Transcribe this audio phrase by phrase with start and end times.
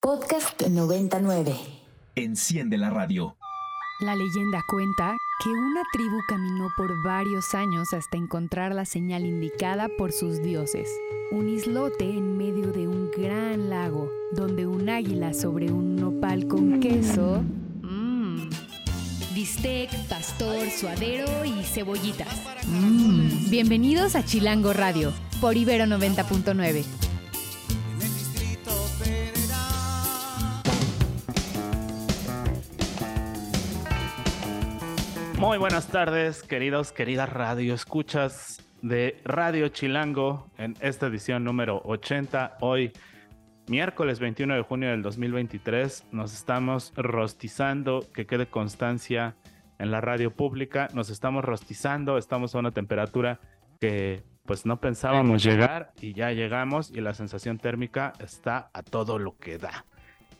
[0.00, 1.56] Podcast 99.
[2.14, 3.36] Enciende la radio.
[3.98, 9.88] La leyenda cuenta que una tribu caminó por varios años hasta encontrar la señal indicada
[9.98, 10.88] por sus dioses.
[11.32, 16.78] Un islote en medio de un gran lago, donde un águila sobre un nopal con
[16.78, 17.42] queso...
[17.82, 18.50] Mmm.
[19.34, 22.28] Bistec, pastor, suadero y cebollitas.
[22.68, 23.50] Mmm.
[23.50, 27.07] Bienvenidos a Chilango Radio, por Ibero 90.9.
[35.38, 42.56] Muy buenas tardes, queridos, queridas radio escuchas de Radio Chilango en esta edición número 80.
[42.60, 42.90] Hoy,
[43.68, 49.36] miércoles 21 de junio del 2023, nos estamos rostizando, que quede constancia
[49.78, 53.38] en la radio pública, nos estamos rostizando, estamos a una temperatura
[53.80, 59.20] que pues no pensábamos llegar y ya llegamos y la sensación térmica está a todo
[59.20, 59.84] lo que da.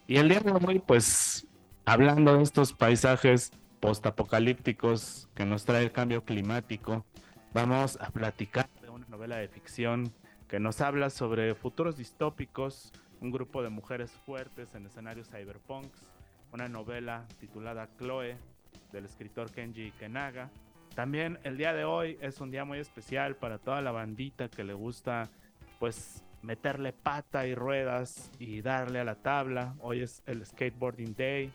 [0.09, 1.47] Y el día de hoy, pues
[1.85, 7.05] hablando de estos paisajes postapocalípticos que nos trae el cambio climático,
[7.53, 10.13] vamos a platicar de una novela de ficción
[10.49, 16.05] que nos habla sobre futuros distópicos, un grupo de mujeres fuertes en escenarios cyberpunks,
[16.53, 18.37] una novela titulada Chloe
[18.93, 20.51] del escritor Kenji Kenaga.
[20.95, 24.65] También el día de hoy es un día muy especial para toda la bandita que
[24.65, 25.29] le gusta
[25.79, 29.75] pues meterle pata y ruedas y darle a la tabla.
[29.81, 31.53] Hoy es el skateboarding day,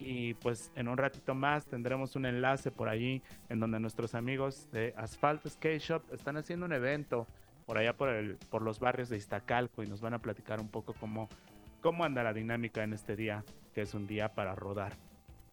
[0.00, 4.68] y pues en un ratito más tendremos un enlace por allí en donde nuestros amigos
[4.72, 7.26] de Asphalt Skate Shop están haciendo un evento
[7.66, 10.68] por allá por, el, por los barrios de Iztacalco y nos van a platicar un
[10.68, 11.28] poco cómo,
[11.80, 14.96] cómo anda la dinámica en este día, que es un día para rodar.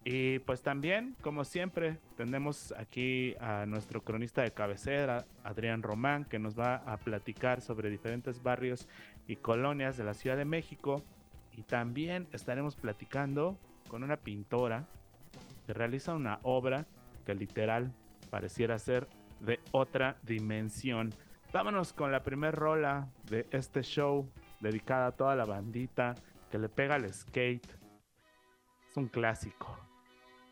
[0.03, 6.39] Y pues también, como siempre, tenemos aquí a nuestro cronista de cabecera, Adrián Román, que
[6.39, 8.87] nos va a platicar sobre diferentes barrios
[9.27, 11.03] y colonias de la Ciudad de México.
[11.57, 14.88] Y también estaremos platicando con una pintora
[15.66, 16.85] que realiza una obra
[17.25, 17.93] que literal
[18.30, 19.07] pareciera ser
[19.39, 21.14] de otra dimensión.
[21.53, 26.15] Vámonos con la primer rola de este show dedicada a toda la bandita
[26.52, 27.67] que le pega al skate.
[28.89, 29.77] Es un clásico.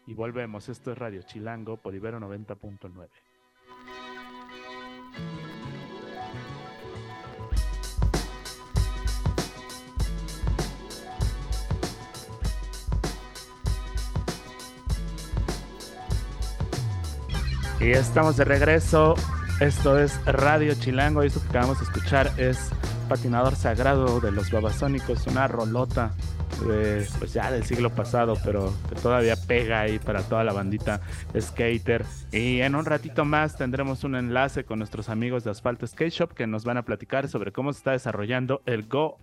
[0.07, 3.09] Y volvemos, esto es Radio Chilango por Ibero 90.9.
[17.85, 19.13] Y estamos de regreso.
[19.59, 21.23] Esto es Radio Chilango.
[21.23, 22.71] Y esto que acabamos de escuchar es
[23.07, 26.11] Patinador Sagrado de los Babasónicos, una rolota
[26.63, 30.99] pues ya del siglo pasado, pero que todavía pega ahí para toda la bandita
[31.39, 32.03] skater.
[32.31, 36.33] Y en un ratito más tendremos un enlace con nuestros amigos de Asfalto Skate Shop
[36.33, 39.19] que nos van a platicar sobre cómo se está desarrollando el Go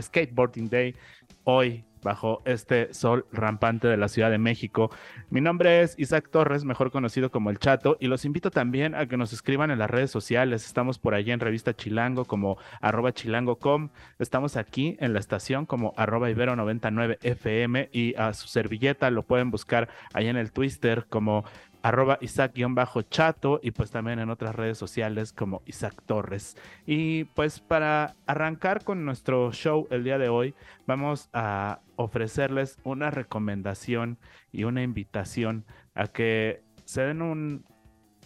[0.00, 0.94] Skateboarding Day
[1.42, 4.92] hoy bajo este sol rampante de la Ciudad de México.
[5.30, 9.06] Mi nombre es Isaac Torres, mejor conocido como El Chato, y los invito también a
[9.06, 10.66] que nos escriban en las redes sociales.
[10.66, 13.88] Estamos por allí en Revista Chilango como arroba chilango.com.
[14.20, 19.88] Estamos aquí en la estación como arroba ibero99fm y a su servilleta lo pueden buscar
[20.12, 21.44] ahí en el Twitter como
[21.84, 26.56] arroba Isaac-chato y pues también en otras redes sociales como Isaac Torres.
[26.86, 30.54] Y pues para arrancar con nuestro show el día de hoy,
[30.86, 34.16] vamos a ofrecerles una recomendación
[34.50, 37.66] y una invitación a que se den un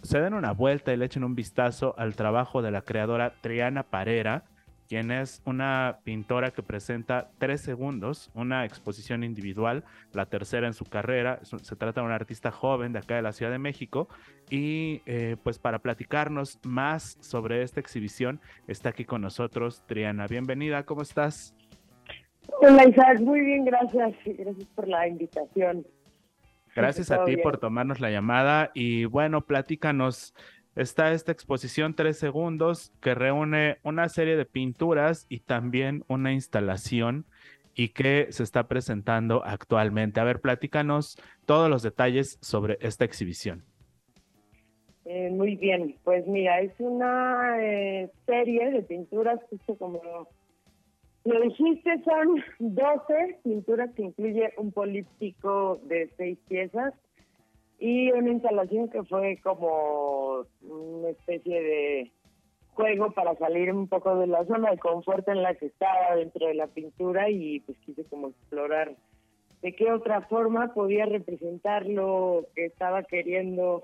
[0.03, 3.83] se den una vuelta y le echen un vistazo al trabajo de la creadora Triana
[3.83, 4.45] Parera,
[4.89, 9.83] quien es una pintora que presenta tres segundos, una exposición individual,
[10.13, 11.39] la tercera en su carrera.
[11.43, 14.09] Se trata de una artista joven de acá de la Ciudad de México.
[14.49, 20.25] Y eh, pues para platicarnos más sobre esta exhibición, está aquí con nosotros Triana.
[20.25, 21.55] Bienvenida, ¿cómo estás?
[22.59, 24.15] Hola Isaac, muy bien, gracias.
[24.25, 25.85] Gracias por la invitación.
[26.75, 30.33] Gracias a ti por tomarnos la llamada y bueno, platícanos
[30.75, 37.25] está esta exposición Tres Segundos que reúne una serie de pinturas y también una instalación
[37.75, 40.19] y que se está presentando actualmente.
[40.19, 43.63] A ver, platícanos todos los detalles sobre esta exhibición.
[45.05, 50.01] Eh, muy bien, pues mira, es una eh, serie de pinturas, justo como
[51.25, 56.93] lo dijiste, son 12 pinturas que incluye un políptico de seis piezas
[57.79, 62.11] y una instalación que fue como una especie de
[62.73, 66.47] juego para salir un poco de la zona de confort en la que estaba dentro
[66.47, 68.95] de la pintura y pues quise como explorar
[69.61, 73.83] de qué otra forma podía representar lo que estaba queriendo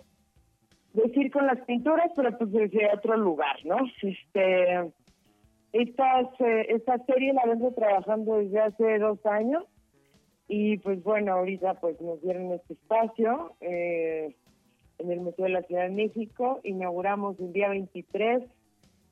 [0.93, 3.77] decir con las pinturas, pero pues desde otro lugar, ¿no?
[4.01, 4.91] Este
[5.73, 9.65] Estas, eh, esta serie la vengo trabajando desde hace dos años
[10.47, 14.35] y pues bueno, ahorita pues nos dieron este espacio eh,
[14.99, 16.59] en el Museo de la Ciudad de México.
[16.63, 18.43] Inauguramos el día 23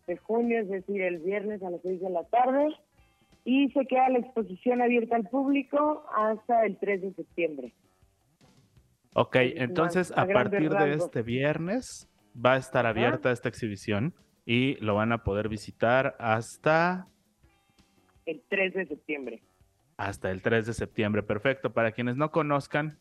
[0.07, 2.75] de junio, es decir, el viernes a las 6 de la tarde
[3.45, 7.73] y se queda la exposición abierta al público hasta el 3 de septiembre.
[9.15, 14.13] Ok, entonces a, partir de este viernes va a estar abierta esta exhibición
[14.45, 17.07] y lo van a poder visitar hasta...
[18.25, 19.43] El 3 de septiembre.
[20.03, 21.71] Hasta el 3 de septiembre, perfecto.
[21.71, 22.97] Para quienes no conozcan,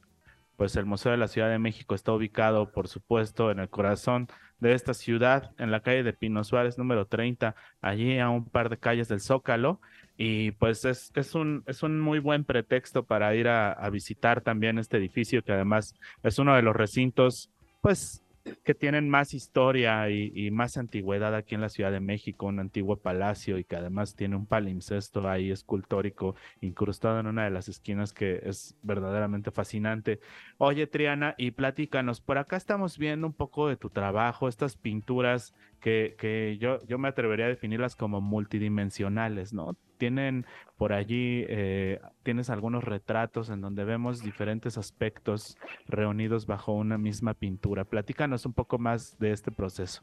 [0.57, 4.29] pues el Museo de la Ciudad de México está ubicado, por supuesto, en el corazón
[4.61, 8.69] de esta ciudad, en la calle de Pino Suárez, número 30, allí a un par
[8.69, 9.81] de calles del Zócalo.
[10.17, 14.41] Y pues es, es, un, es un muy buen pretexto para ir a, a visitar
[14.41, 17.51] también este edificio, que además es uno de los recintos,
[17.81, 18.23] pues
[18.65, 22.97] que tienen más historia y, más antigüedad aquí en la Ciudad de México, un antiguo
[22.97, 28.13] palacio y que además tiene un palimpsesto ahí escultórico incrustado en una de las esquinas
[28.13, 30.21] que es verdaderamente fascinante.
[30.59, 35.55] Oye, Triana, y platícanos, por acá estamos viendo un poco de tu trabajo, estas pinturas
[35.83, 39.77] que, que yo, yo me atrevería a definirlas como multidimensionales, ¿no?
[40.03, 40.47] tienen
[40.79, 45.57] por allí, eh, tienes algunos retratos en donde vemos diferentes aspectos
[45.87, 47.85] reunidos bajo una misma pintura.
[47.85, 50.03] Platícanos un poco más de este proceso.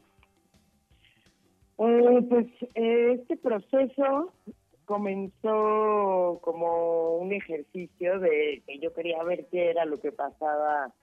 [1.76, 4.32] Eh, pues eh, este proceso
[4.86, 10.94] comenzó como un ejercicio de que yo quería ver qué era lo que pasaba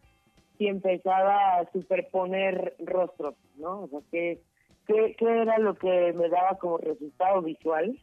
[0.58, 3.82] si empezaba a superponer rostros, ¿no?
[3.82, 4.42] O sea, qué,
[4.88, 8.00] qué, qué era lo que me daba como resultado visual.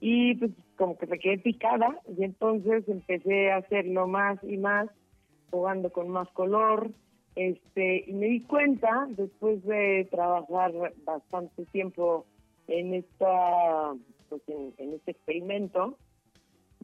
[0.00, 4.90] Y pues como que me quedé picada y entonces empecé a hacerlo más y más
[5.50, 6.90] jugando con más color
[7.36, 10.72] este y me di cuenta después de trabajar
[11.04, 12.26] bastante tiempo
[12.68, 13.94] en esta
[14.28, 15.96] pues en, este experimento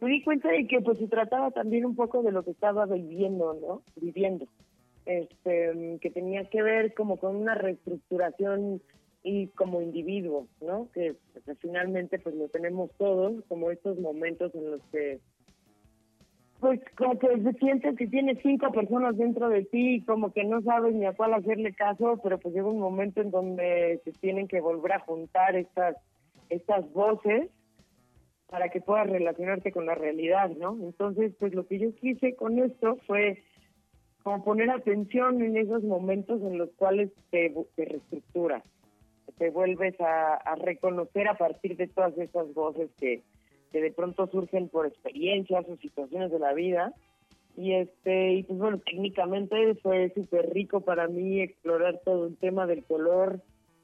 [0.01, 2.87] me di cuenta de que pues se trataba también un poco de lo que estaba
[2.87, 4.47] viviendo no viviendo.
[5.07, 8.83] Este que tenía que ver como con una reestructuración
[9.23, 10.89] y como individuo, ¿no?
[10.93, 15.21] Que pues, finalmente pues lo tenemos todos, como estos momentos en los que
[16.61, 20.45] pues como que se siente que tienes cinco personas dentro de ti y como que
[20.45, 24.13] no sabes ni a cuál hacerle caso, pero pues llega un momento en donde se
[24.13, 25.97] tienen que volver a juntar estas
[26.51, 27.49] estas voces
[28.49, 30.77] para que puedas relacionarte con la realidad, ¿no?
[30.83, 33.43] Entonces, pues lo que yo quise con esto fue
[34.23, 37.85] como poner atención en esos momentos en los cuales te, te
[39.41, 43.23] te vuelves a, reconocer a partir de todas esas voces que,
[43.73, 46.93] de pronto surgen por experiencias o situaciones de la vida.
[47.57, 52.67] Y este, y pues bueno, técnicamente fue súper rico para mí explorar todo el tema
[52.67, 53.41] del color,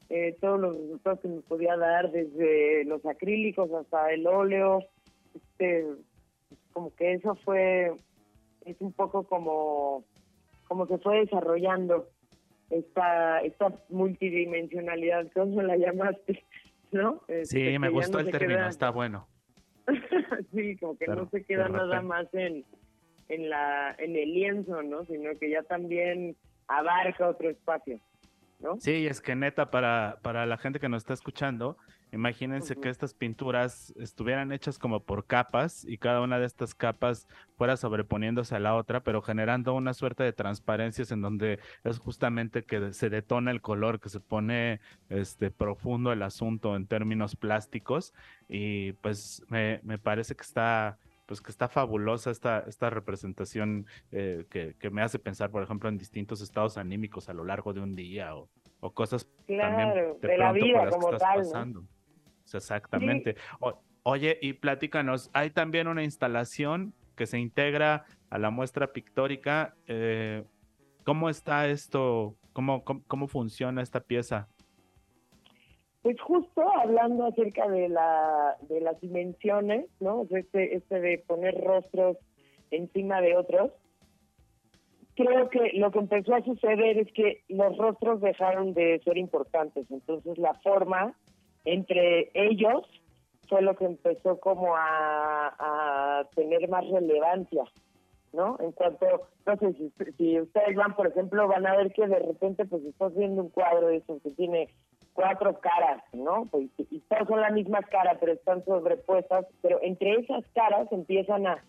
[0.09, 4.83] eh, todos los resultados que me podía dar, desde los acrílicos hasta el óleo.
[5.33, 5.87] Este,
[6.71, 7.93] como que eso fue,
[8.63, 10.03] es un poco como,
[10.67, 12.09] como se fue desarrollando
[12.69, 16.43] esta, esta multidimensionalidad, ¿cómo la llamaste?
[16.91, 17.21] ¿No?
[17.27, 19.27] sí, este, me gustó el término, está bueno.
[20.53, 22.65] sí, como que no se queda nada más en,
[23.29, 25.05] en, la, en el lienzo, ¿no?
[25.05, 26.35] Sino que ya también
[26.67, 27.99] abarca otro espacio.
[28.59, 28.77] ¿No?
[28.79, 31.77] Sí, es que neta, para, para la gente que nos está escuchando,
[32.11, 37.27] Imagínense que estas pinturas estuvieran hechas como por capas y cada una de estas capas
[37.57, 42.63] fuera sobreponiéndose a la otra, pero generando una suerte de transparencias en donde es justamente
[42.63, 48.13] que se detona el color, que se pone este profundo el asunto en términos plásticos
[48.47, 54.45] y pues me, me parece que está pues que está fabulosa esta, esta representación eh,
[54.49, 57.81] que, que, me hace pensar, por ejemplo, en distintos estados anímicos a lo largo de
[57.81, 58.47] un día o,
[58.79, 61.39] o cosas también de, la vida como tal.
[61.39, 61.83] Pasando.
[62.53, 63.35] Exactamente.
[64.03, 69.75] oye, y platícanos, hay también una instalación que se integra a la muestra pictórica.
[69.87, 70.43] Eh,
[71.03, 72.35] ¿Cómo está esto?
[72.53, 74.47] ¿Cómo, cómo, funciona esta pieza?
[76.01, 80.25] Pues justo hablando acerca de, la, de las dimensiones, ¿no?
[80.29, 82.17] Este, este de poner rostros
[82.71, 83.71] encima de otros,
[85.15, 89.89] creo que lo que empezó a suceder es que los rostros dejaron de ser importantes,
[89.89, 91.15] entonces la forma
[91.67, 92.87] entre ellos
[93.49, 97.63] fue lo que empezó como a, tener más relevancia,
[98.33, 98.57] ¿no?
[98.59, 99.05] En cuanto,
[99.45, 99.73] no sé,
[100.17, 103.49] si, ustedes van, por ejemplo, van a ver que de repente pues estás viendo un
[103.49, 104.69] cuadro de eso que tiene
[105.13, 106.45] cuatro caras, ¿no?
[106.51, 111.47] Pues, y todas son la misma cara, pero están sobrepuestas, pero entre esas caras empiezan
[111.47, 111.63] a,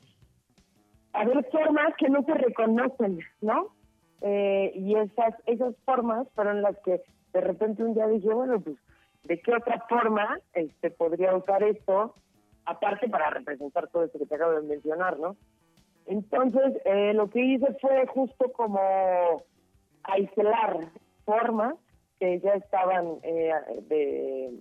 [1.24, 3.68] ver formas que no se reconocen, ¿no?
[4.20, 7.02] Eh, y esas, esas formas fueron las que
[7.32, 8.76] de repente un día dije, bueno, pues
[9.24, 12.14] de qué otra forma este, podría usar esto,
[12.64, 15.36] aparte para representar todo esto que te acabo de mencionar, ¿no?
[16.06, 18.80] Entonces, eh, lo que hice fue justo como
[20.04, 20.90] aislar
[21.24, 21.74] formas
[22.18, 23.52] que ya estaban eh,
[23.88, 24.54] de,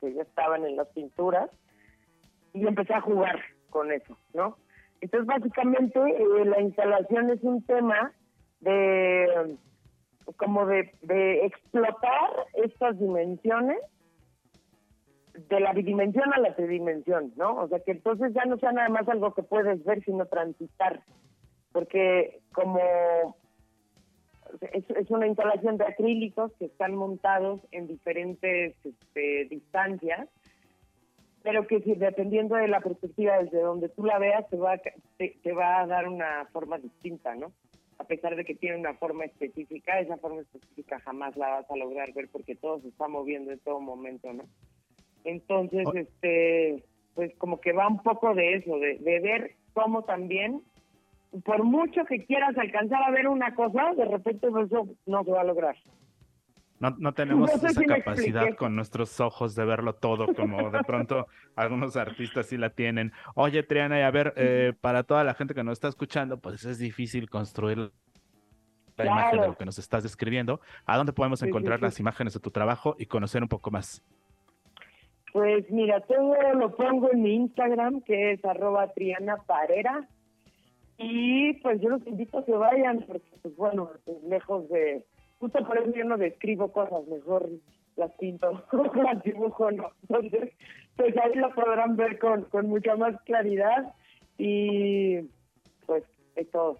[0.00, 1.50] que ya estaban en las pinturas
[2.54, 3.38] y empecé a jugar
[3.70, 4.56] con eso, ¿no?
[5.02, 8.12] Entonces, básicamente, eh, la instalación es un tema
[8.60, 9.56] de
[10.38, 13.78] como de, de explotar estas dimensiones
[15.48, 17.56] de la bidimensión a la tridimensión, ¿no?
[17.56, 21.02] O sea, que entonces ya no sea nada más algo que puedes ver, sino transitar.
[21.72, 22.80] Porque como
[24.60, 30.28] es, una instalación de acrílicos que están montados en diferentes este, distancias,
[31.42, 35.52] pero que dependiendo de la perspectiva desde donde tú la veas, te va, te, te
[35.52, 37.52] va a dar una forma distinta, ¿no?
[37.98, 41.76] A pesar de que tiene una forma específica, esa forma específica jamás la vas a
[41.76, 44.44] lograr ver porque todo se está moviendo en todo momento, ¿no?
[45.26, 50.62] Entonces, este, pues como que va un poco de eso, de, ver cómo también,
[51.44, 55.40] por mucho que quieras alcanzar a ver una cosa, de repente eso no se va
[55.40, 55.76] a lograr.
[56.78, 61.96] No, no tenemos esa capacidad con nuestros ojos de verlo todo, como de pronto algunos
[61.96, 63.12] artistas sí la tienen.
[63.34, 66.64] Oye, Triana, y a ver, eh, para toda la gente que nos está escuchando, pues
[66.64, 67.90] es difícil construir
[68.96, 70.60] la imagen de lo que nos estás describiendo.
[70.84, 74.04] ¿A dónde podemos encontrar las imágenes de tu trabajo y conocer un poco más?
[75.36, 80.08] Pues mira, todo lo pongo en mi Instagram, que es arroba Triana Parera.
[80.96, 85.04] Y pues yo los invito a que vayan, porque pues bueno, pues, lejos de...
[85.38, 87.50] Justo por eso yo no describo cosas, mejor
[87.96, 88.64] las pinto,
[88.94, 89.90] las dibujo, ¿no?
[90.08, 90.54] Entonces,
[90.96, 93.92] pues ahí lo podrán ver con, con mucha más claridad
[94.38, 95.20] y
[95.84, 96.02] pues
[96.34, 96.78] es todo.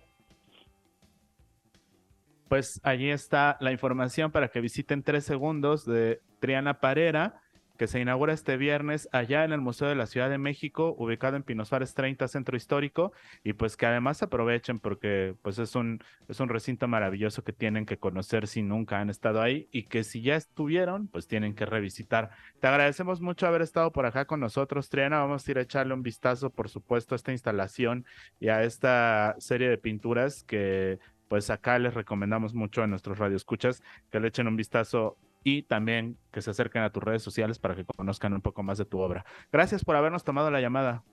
[2.48, 7.42] Pues allí está la información para que visiten tres segundos de Triana Parera
[7.76, 11.36] que se inaugura este viernes allá en el Museo de la Ciudad de México, ubicado
[11.36, 13.12] en Pinos Suárez 30, Centro Histórico,
[13.44, 17.86] y pues que además aprovechen porque pues es un, es un recinto maravilloso que tienen
[17.86, 21.66] que conocer si nunca han estado ahí y que si ya estuvieron, pues tienen que
[21.66, 22.30] revisitar.
[22.60, 25.18] Te agradecemos mucho haber estado por acá con nosotros, Triana.
[25.18, 28.04] Vamos a ir a echarle un vistazo, por supuesto, a esta instalación
[28.40, 33.82] y a esta serie de pinturas que pues acá les recomendamos mucho a nuestros radioescuchas
[34.10, 35.16] que le echen un vistazo
[35.46, 38.78] y también que se acerquen a tus redes sociales para que conozcan un poco más
[38.78, 39.24] de tu obra.
[39.52, 41.04] Gracias por habernos tomado la llamada.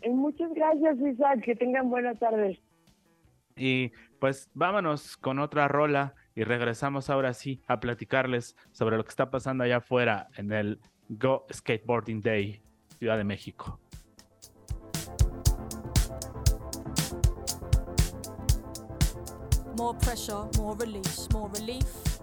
[0.00, 1.42] Eh, muchas gracias, Isaac.
[1.44, 2.58] Que tengan buena tarde.
[3.56, 9.10] Y pues vámonos con otra rola y regresamos ahora sí a platicarles sobre lo que
[9.10, 12.62] está pasando allá afuera en el Go Skateboarding Day,
[12.98, 13.78] Ciudad de México.
[19.76, 22.13] More pressure, more release, more relief.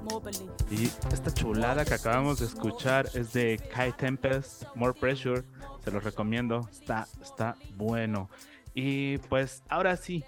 [0.69, 5.43] Y esta chulada que acabamos de escuchar es de Kai Tempest, More Pressure.
[5.83, 8.29] Se los recomiendo, está, está bueno.
[8.73, 10.23] Y pues ahora sí,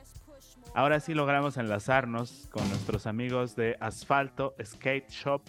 [0.73, 5.41] ahora sí logramos enlazarnos con nuestros amigos de Asfalto Skate Shop.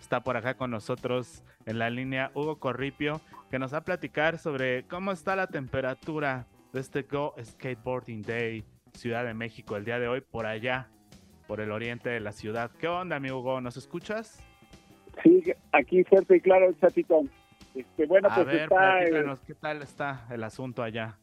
[0.00, 3.20] Está por acá con nosotros en la línea Hugo Corripio,
[3.50, 8.64] que nos va a platicar sobre cómo está la temperatura de este Go Skateboarding Day
[8.94, 10.88] Ciudad de México el día de hoy por allá
[11.50, 12.70] por el oriente de la ciudad.
[12.78, 13.60] ¿Qué onda, amigo Hugo?
[13.60, 14.40] ¿Nos escuchas?
[15.20, 15.42] Sí,
[15.72, 17.24] aquí fuerte y claro, chatito.
[17.74, 21.18] Este, bueno, a pues ver, está, eh, ¿qué tal está el asunto allá?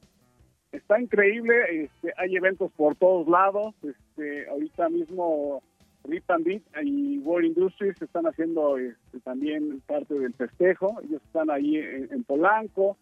[0.74, 3.74] Está increíble, este, hay eventos por todos lados.
[3.81, 5.63] Este, ahorita mismo
[6.03, 11.00] Rip and Beat y World Industries están haciendo este, también parte del festejo.
[11.05, 12.98] Ellos están ahí en, Polanco.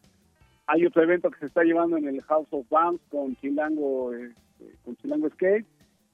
[0.67, 4.77] Hay otro evento que se está llevando en el House of Bands con Chilango, este,
[4.83, 5.65] con Chilango Skate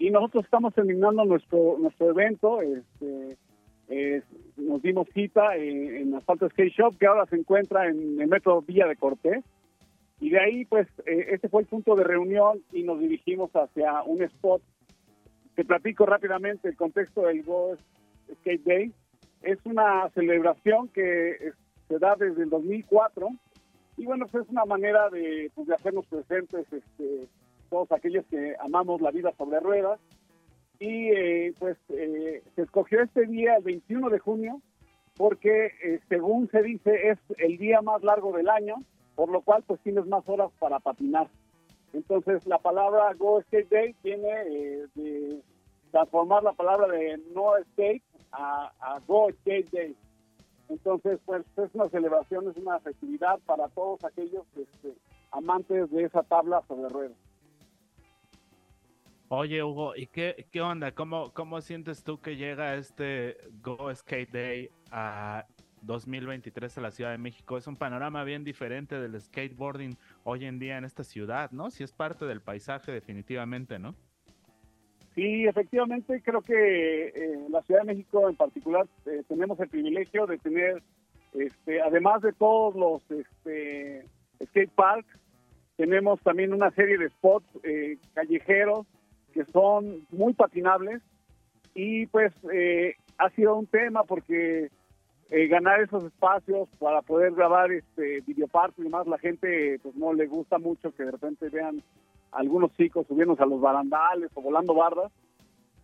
[0.01, 2.59] y nosotros estamos terminando nuestro nuestro evento.
[2.61, 3.37] Este,
[4.57, 8.63] nos dimos cita en, en Asfalto Skate Shop, que ahora se encuentra en el metro
[8.63, 9.43] Villa de Cortés.
[10.19, 14.01] Y de ahí, pues, eh, este fue el punto de reunión y nos dirigimos hacia
[14.03, 14.63] un spot.
[15.55, 17.75] Te platico rápidamente el contexto del Go
[18.39, 18.91] Skate Day.
[19.43, 21.51] Es una celebración que
[21.87, 23.29] se da desde el 2004
[23.97, 27.27] y bueno, pues es una manera de, pues, de hacernos presentes este,
[27.71, 29.99] todos aquellos que amamos la vida sobre ruedas.
[30.77, 34.61] Y eh, pues eh, se escogió este día, el 21 de junio,
[35.15, 38.75] porque eh, según se dice es el día más largo del año,
[39.15, 41.27] por lo cual pues tienes más horas para patinar.
[41.93, 44.29] Entonces la palabra Go Skate Day tiene
[44.95, 45.41] de
[45.91, 49.95] transformar la palabra de no skate a, a Go Skate Day.
[50.69, 54.95] Entonces, pues es una celebración, es una festividad para todos aquellos este,
[55.31, 57.17] amantes de esa tabla sobre ruedas.
[59.33, 60.91] Oye, Hugo, ¿y qué, qué onda?
[60.91, 65.45] ¿Cómo, ¿Cómo sientes tú que llega este Go Skate Day a
[65.83, 67.57] 2023 a la Ciudad de México.
[67.57, 69.95] Es un panorama bien diferente del skateboarding
[70.25, 71.69] hoy en día en esta ciudad, ¿no?
[71.69, 73.95] Si es parte del paisaje definitivamente, ¿no?
[75.15, 80.27] Sí, efectivamente, creo que eh, la Ciudad de México en particular eh, tenemos el privilegio
[80.27, 80.83] de tener,
[81.35, 84.03] este, además de todos los este,
[84.43, 85.17] skate parks,
[85.77, 88.85] tenemos también una serie de spots eh, callejeros
[89.33, 91.01] que son muy patinables
[91.73, 92.33] y pues
[93.17, 94.69] ha sido un tema porque
[95.49, 100.57] ganar esos espacios para poder grabar este y demás, la gente pues no le gusta
[100.57, 101.81] mucho que de repente vean
[102.31, 105.11] algunos chicos subiéndose a los barandales o volando bardas,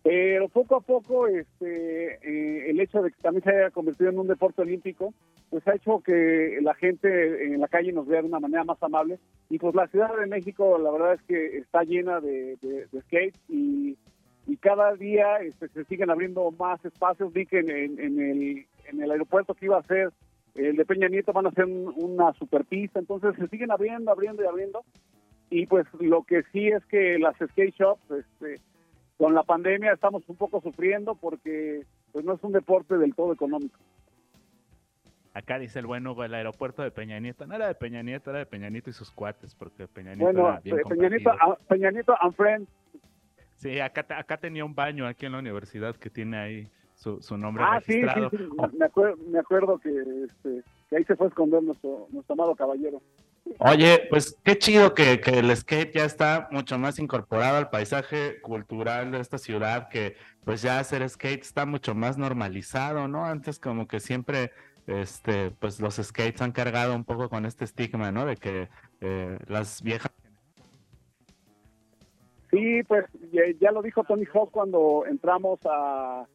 [0.02, 4.18] pero poco a poco este eh, el hecho de que también se haya convertido en
[4.18, 5.12] un deporte olímpico,
[5.50, 8.82] pues ha hecho que la gente en la calle nos vea de una manera más
[8.82, 9.18] amable.
[9.50, 13.36] Y pues la Ciudad de México la verdad es que está llena de, de, skate
[13.48, 13.96] y,
[14.60, 19.54] cada día este, se siguen abriendo más espacios, vi que en, el, en el aeropuerto
[19.54, 20.10] que iba a ser
[20.58, 24.46] el de Peña Nieto van a hacer una superpista, entonces se siguen abriendo, abriendo y
[24.46, 24.84] abriendo.
[25.50, 28.60] Y pues lo que sí es que las skate shops, este,
[29.18, 33.32] con la pandemia estamos un poco sufriendo porque pues no es un deporte del todo
[33.32, 33.78] económico.
[35.34, 37.46] Acá dice el bueno, el aeropuerto de Peña Nieto.
[37.46, 40.30] No era de Peña Nieto, era de Peña Nieto y sus cuates, porque Peña Nieto
[40.30, 41.30] era bien Peña Nieto,
[41.68, 42.70] Peña Nieto and Friends.
[43.56, 47.36] Sí, acá, acá tenía un baño aquí en la universidad que tiene ahí su, su
[47.36, 48.30] nombre ah, registrado.
[48.30, 48.76] Sí, sí, sí.
[48.78, 49.90] Me, acuerdo, me acuerdo que,
[50.24, 53.02] este, que ahí se fue a esconder nuestro, nuestro amado caballero.
[53.58, 59.10] Oye, pues qué chido que, el skate ya está mucho más incorporado al paisaje cultural
[59.10, 60.14] de esta ciudad, que
[60.44, 63.24] pues ya hacer skate está mucho más normalizado, ¿no?
[63.24, 64.52] Antes como que siempre,
[64.86, 68.26] este, pues los skates han cargado un poco con este estigma, ¿no?
[68.26, 68.68] De que
[69.00, 70.12] eh, las viejas...
[72.50, 73.04] Sí, pues
[73.60, 76.26] ya, lo dijo Tony Hawk cuando entramos a,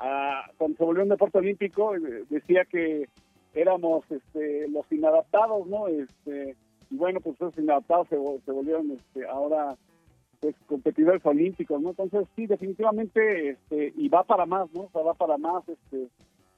[0.00, 3.06] a, cuando se volvió un deporte olímpico, eh, decía que
[3.54, 5.88] éramos este, los inadaptados, ¿no?
[5.88, 6.56] Este,
[6.90, 9.76] y bueno, pues esos inadaptados se, volvieron este, ahora
[10.40, 11.90] pues competidores olímpicos, ¿no?
[11.90, 14.82] Entonces sí, definitivamente, este, y va para más, ¿no?
[14.82, 16.08] O sea, va para más, este,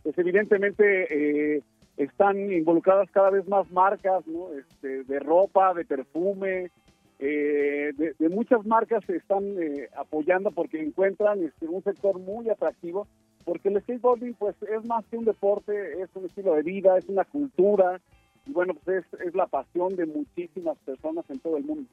[0.03, 1.62] pues evidentemente eh,
[1.97, 4.53] están involucradas cada vez más marcas, ¿no?
[4.53, 6.71] Este, de ropa, de perfume,
[7.19, 13.07] eh, de, muchas marcas se están eh, apoyando porque encuentran este, un sector muy atractivo
[13.44, 17.09] porque el skateboarding pues es más que un deporte, es un estilo de vida, es
[17.09, 18.00] una cultura
[18.46, 21.88] y bueno, pues es, la pasión de muchísimas personas en todo el mundo.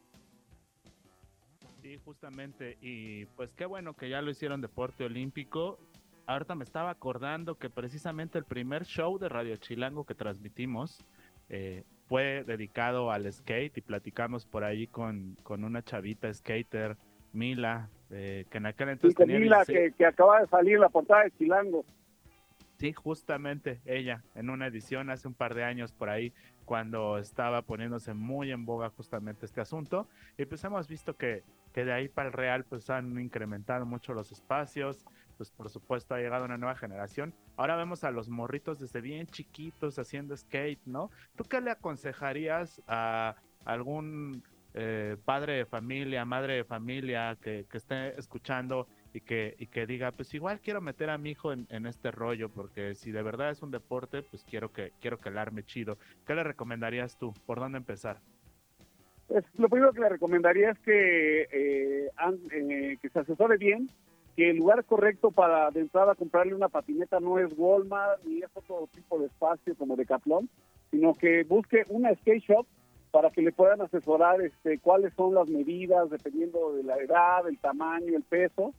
[1.82, 5.80] Sí, justamente, y pues qué bueno que ya lo hicieron deporte olímpico.
[6.26, 11.04] Ahorita me estaba acordando que precisamente el primer show de Radio Chilango que transmitimos
[11.50, 16.98] eh, fue dedicado al skate y platicamos por ahí con, con una chavita skater,
[17.34, 21.86] Mila, que en aquel entonces tenía que, que, acaba de salir la portada de Chilango.
[22.78, 26.34] Sí, justamente ella, en una edición hace un par de años por ahí,
[26.70, 30.08] cuando estaba poniéndose muy en boga justamente este asunto.
[30.38, 34.14] Y pues hemos visto que, que de ahí para el Real pues han incrementado mucho
[34.14, 35.04] los espacios,
[35.36, 37.34] pues por supuesto ha llegado una nueva generación.
[37.58, 41.10] Ahora vemos a los morritos desde bien chiquitos haciendo skate, ¿no?
[41.36, 48.20] ¿Tú qué le aconsejarías a algún eh, padre de familia, madre de familia que, esté
[48.20, 52.12] escuchando y que, y que diga, pues igual quiero meter a mi hijo en, este
[52.12, 55.98] rollo, porque si de verdad es un deporte, pues quiero que, quiero que arme chido.
[56.26, 57.34] ¿Qué le recomendarías tú?
[57.46, 58.18] ¿Por dónde empezar?
[59.28, 62.10] Pues lo primero que le recomendaría es que, eh,
[62.52, 63.90] eh, que se asesore bien,
[64.36, 68.50] que el lugar correcto para de entrada comprarle una patineta no es Walmart ni es
[68.54, 70.48] otro tipo de espacio como Decathlon,
[70.92, 72.66] sino que busque una skate shop
[73.12, 77.58] para que le puedan asesorar este, cuáles son las medidas dependiendo de la edad, el
[77.58, 78.74] tamaño, el peso.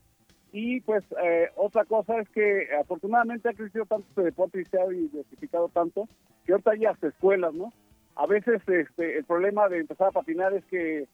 [0.53, 4.81] Y pues eh, otra cosa es que afortunadamente ha crecido tanto este deporte y se
[4.81, 6.09] ha diversificado tanto
[6.45, 7.73] que ahorita hay hasta escuelas, ¿no?
[8.17, 11.07] A veces este, el problema de empezar a patinar es que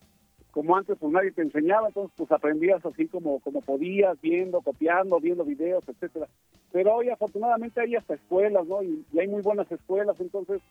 [0.50, 5.20] como antes pues nadie te enseñaba, entonces pues aprendías así como, como podías, viendo, copiando,
[5.20, 6.28] viendo videos, etcétera.
[6.72, 8.82] Pero hoy afortunadamente hay hasta escuelas, ¿no?
[8.82, 10.62] Y, hay muy buenas escuelas, entonces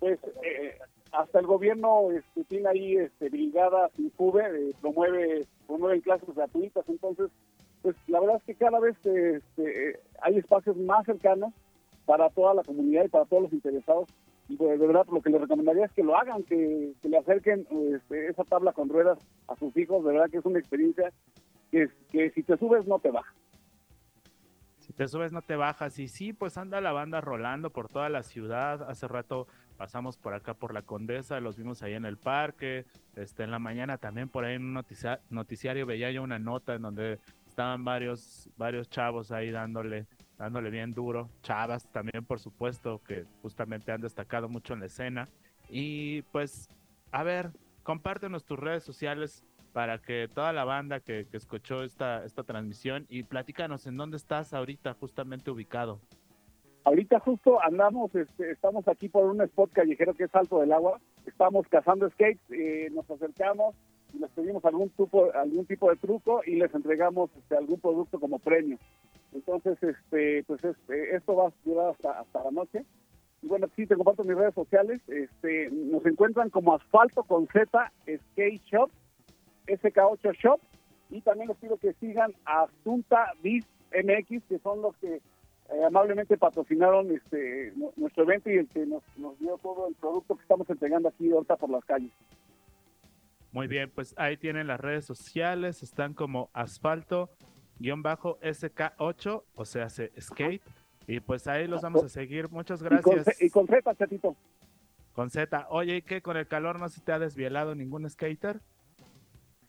[0.00, 0.76] pues eh,
[1.12, 7.30] hasta el gobierno este, tiene ahí este, brigadas INCUBE, eh, promueve promueven clases gratuitas, entonces
[7.82, 11.52] pues la verdad es que cada vez este, hay espacios más cercanos
[12.04, 14.08] para toda la comunidad y para todos los interesados.
[14.48, 17.66] Y pues, de verdad lo que les recomendaría es que lo hagan, que, le acerquen
[17.70, 19.18] este, esa tabla con ruedas
[19.48, 21.12] a sus hijos, de verdad que es una experiencia
[21.70, 23.32] que, que si te subes no te baja.
[24.78, 25.98] Si te subes no te bajas.
[26.00, 29.46] Y sí, pues anda la banda rolando por toda la ciudad, hace rato
[29.80, 32.84] pasamos por acá por la Condesa, los vimos ahí en el parque,
[33.16, 34.84] este, en la mañana también por ahí en un
[35.30, 40.92] noticiario veía yo una nota en donde estaban varios, varios chavos ahí dándole dándole bien
[40.92, 41.30] duro.
[41.42, 45.28] Chavas también, por supuesto, que justamente han destacado mucho en la escena.
[45.70, 46.68] Y pues,
[47.10, 47.50] a ver,
[47.82, 53.06] compártenos tus redes sociales para que toda la banda que, que escuchó esta, esta transmisión
[53.08, 56.02] y platícanos en dónde estás ahorita justamente ubicado.
[56.84, 60.98] Ahorita justo andamos, este, estamos aquí por un spot callejero que es Alto del Agua.
[61.26, 63.74] Estamos cazando skates, eh, nos acercamos
[64.14, 68.18] y les pedimos algún tipo, algún tipo de truco y les entregamos este, algún producto
[68.18, 68.78] como premio.
[69.34, 72.84] Entonces, este, pues este, esto va a durar hasta, hasta la noche.
[73.42, 75.00] Y bueno, sí, te comparto mis redes sociales.
[75.08, 78.90] Este, nos encuentran como Asfalto con Z Skate Shop,
[79.66, 80.60] SK8 Shop.
[81.10, 85.20] Y también les pido que sigan a Asunta Biz MX, que son los que
[85.72, 90.34] eh, amablemente patrocinaron este nuestro evento y el que nos, nos dio todo el producto
[90.36, 92.10] que estamos entregando aquí ahorita por las calles.
[93.52, 100.62] Muy bien, pues ahí tienen las redes sociales, están como asfalto-sk8, o sea, se skate.
[101.06, 102.48] Y pues ahí los vamos a seguir.
[102.50, 103.42] Muchas gracias.
[103.42, 104.36] Y con, Z, chatito.
[105.12, 105.66] Con Z.
[105.70, 106.22] Oye, ¿y qué?
[106.22, 108.60] ¿Con el calor no se te ha desvielado ningún skater?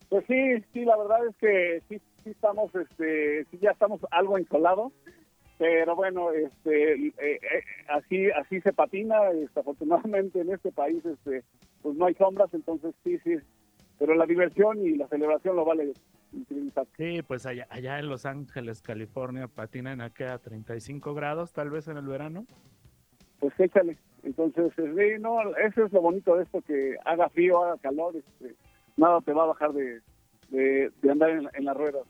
[0.09, 4.37] Pues sí, sí, la verdad es que sí, sí estamos, este, sí ya estamos algo
[4.37, 4.93] insolados
[5.61, 7.39] pero bueno este eh, eh,
[7.89, 11.43] así así se patina desafortunadamente en este país este
[11.83, 13.35] pues no hay sombras entonces sí sí.
[13.99, 15.93] Pero la diversión y la celebración lo vale
[16.97, 21.87] sí pues allá allá en Los Ángeles California patinan aquí a 35 grados tal vez
[21.87, 22.47] en el verano.
[23.39, 23.99] Pues échale.
[24.23, 28.55] Entonces sí, no eso es lo bonito de esto que haga frío haga calor este,
[28.97, 30.01] nada te va a bajar de,
[30.49, 32.07] de, andar en, en las ruedas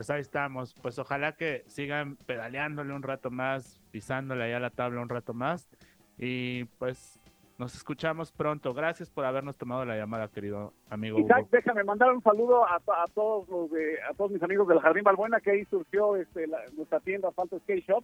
[0.00, 0.72] pues ahí estamos.
[0.80, 5.68] Pues ojalá que sigan pedaleándole un rato más, pisándole allá la tabla un rato más.
[6.16, 7.20] Y pues
[7.58, 8.72] nos escuchamos pronto.
[8.72, 11.20] Gracias por habernos tomado la llamada, querido amigo.
[11.20, 12.80] Isaac, déjame mandar un saludo a,
[13.14, 17.00] todos los de, a todos mis amigos del Jardín Balbuena, que ahí surgió este, nuestra
[17.00, 18.02] tienda Falta Skate Shop.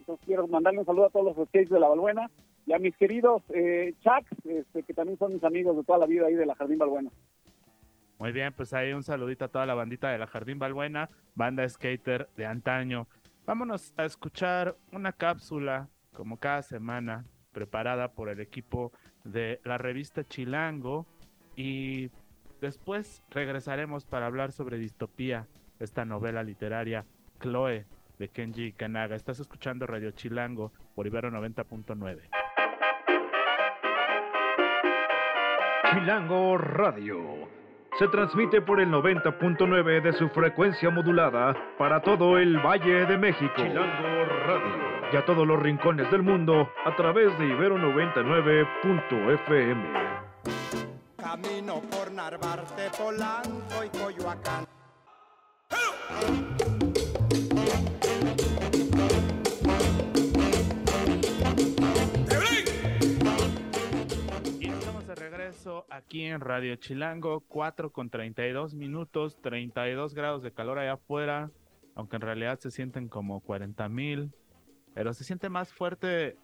[0.00, 2.28] Entonces quiero mandarle un saludo a todos los skates de la Balbuena
[2.66, 6.06] y a mis queridos eh, Chucks, este, que también son mis amigos de toda la
[6.06, 7.10] vida ahí de la Jardín Balbuena.
[8.18, 11.68] Muy bien, pues ahí un saludito a toda la bandita de la Jardín Balbuena, banda
[11.68, 13.06] skater de antaño.
[13.46, 18.92] Vámonos a escuchar una cápsula, como cada semana, preparada por el equipo
[19.24, 21.06] de la revista Chilango.
[21.54, 22.10] Y
[22.60, 25.46] después regresaremos para hablar sobre Distopía,
[25.78, 27.06] esta novela literaria
[27.40, 27.86] Chloe
[28.18, 29.14] de Kenji Kanaga.
[29.14, 32.28] Estás escuchando Radio Chilango por Ibero 90.9.
[35.92, 37.47] Chilango Radio
[37.98, 43.52] se transmite por el 90.9 de su frecuencia modulada para todo el Valle de México.
[43.56, 44.88] Chilango Radio.
[45.12, 49.82] Y a todos los rincones del mundo a través de Ibero 99.fm.
[51.16, 54.66] Camino por Narvarte, Polanco y Coyoacán.
[65.90, 71.50] Aquí en Radio Chilango, 4 con 32 minutos, 32 grados de calor allá afuera,
[71.94, 74.32] aunque en realidad se sienten como 40 mil,
[74.94, 76.36] pero se siente más fuerte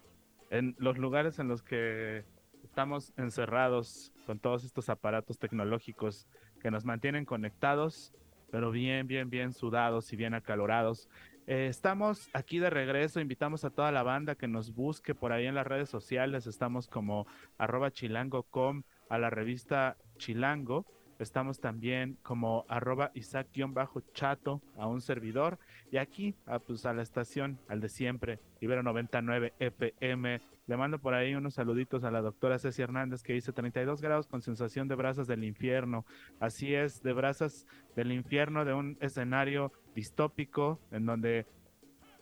[0.51, 2.25] en los lugares en los que
[2.63, 6.29] estamos encerrados con todos estos aparatos tecnológicos
[6.61, 8.13] que nos mantienen conectados,
[8.51, 11.09] pero bien, bien, bien sudados y bien acalorados.
[11.47, 15.47] Eh, estamos aquí de regreso, invitamos a toda la banda que nos busque por ahí
[15.47, 17.27] en las redes sociales, estamos como
[17.59, 20.87] arroba chilango.com a la revista Chilango.
[21.19, 25.59] Estamos también como arroba Isaac-chato a un servidor.
[25.91, 30.41] Y aquí, a, pues, a la estación, al de siempre, Ibero 99 FM.
[30.67, 34.27] Le mando por ahí unos saluditos a la doctora Ceci Hernández que dice 32 grados
[34.27, 36.05] con sensación de brasas del infierno.
[36.41, 41.47] Así es, de brasas del infierno, de un escenario distópico en donde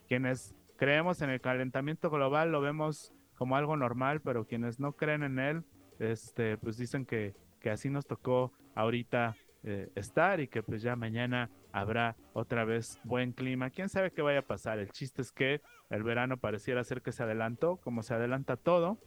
[0.09, 5.23] quienes creemos en el calentamiento global lo vemos como algo normal, pero quienes no creen
[5.23, 5.65] en él,
[6.03, 10.97] este, pues dicen que, que así nos tocó ahorita eh, estar y que pues ya
[10.97, 13.71] mañana habrá otra vez buen clima.
[13.71, 14.79] ¿Quién sabe qué vaya a pasar?
[14.81, 15.61] El chiste es que
[15.91, 18.99] el verano pareciera ser que se adelantó, como se adelanta todo.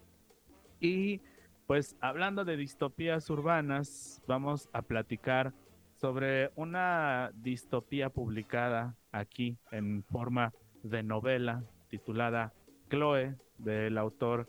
[0.79, 1.21] Y
[1.67, 5.53] pues hablando de distopías urbanas, vamos a platicar
[5.97, 10.53] sobre una distopía publicada aquí en forma
[10.83, 12.53] de novela titulada
[12.89, 14.47] Chloe del autor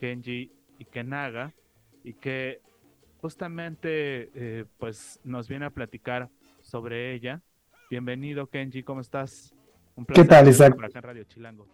[0.00, 1.52] Kenji Ikenaga
[2.04, 2.60] y que
[3.20, 6.28] justamente eh, pues nos viene a platicar
[6.60, 7.42] sobre ella.
[7.90, 9.54] Bienvenido Kenji, ¿cómo estás?
[9.94, 10.74] Un placer ¿Qué tal, Isaac?
[10.74, 11.66] Por acá en Radio Chilango.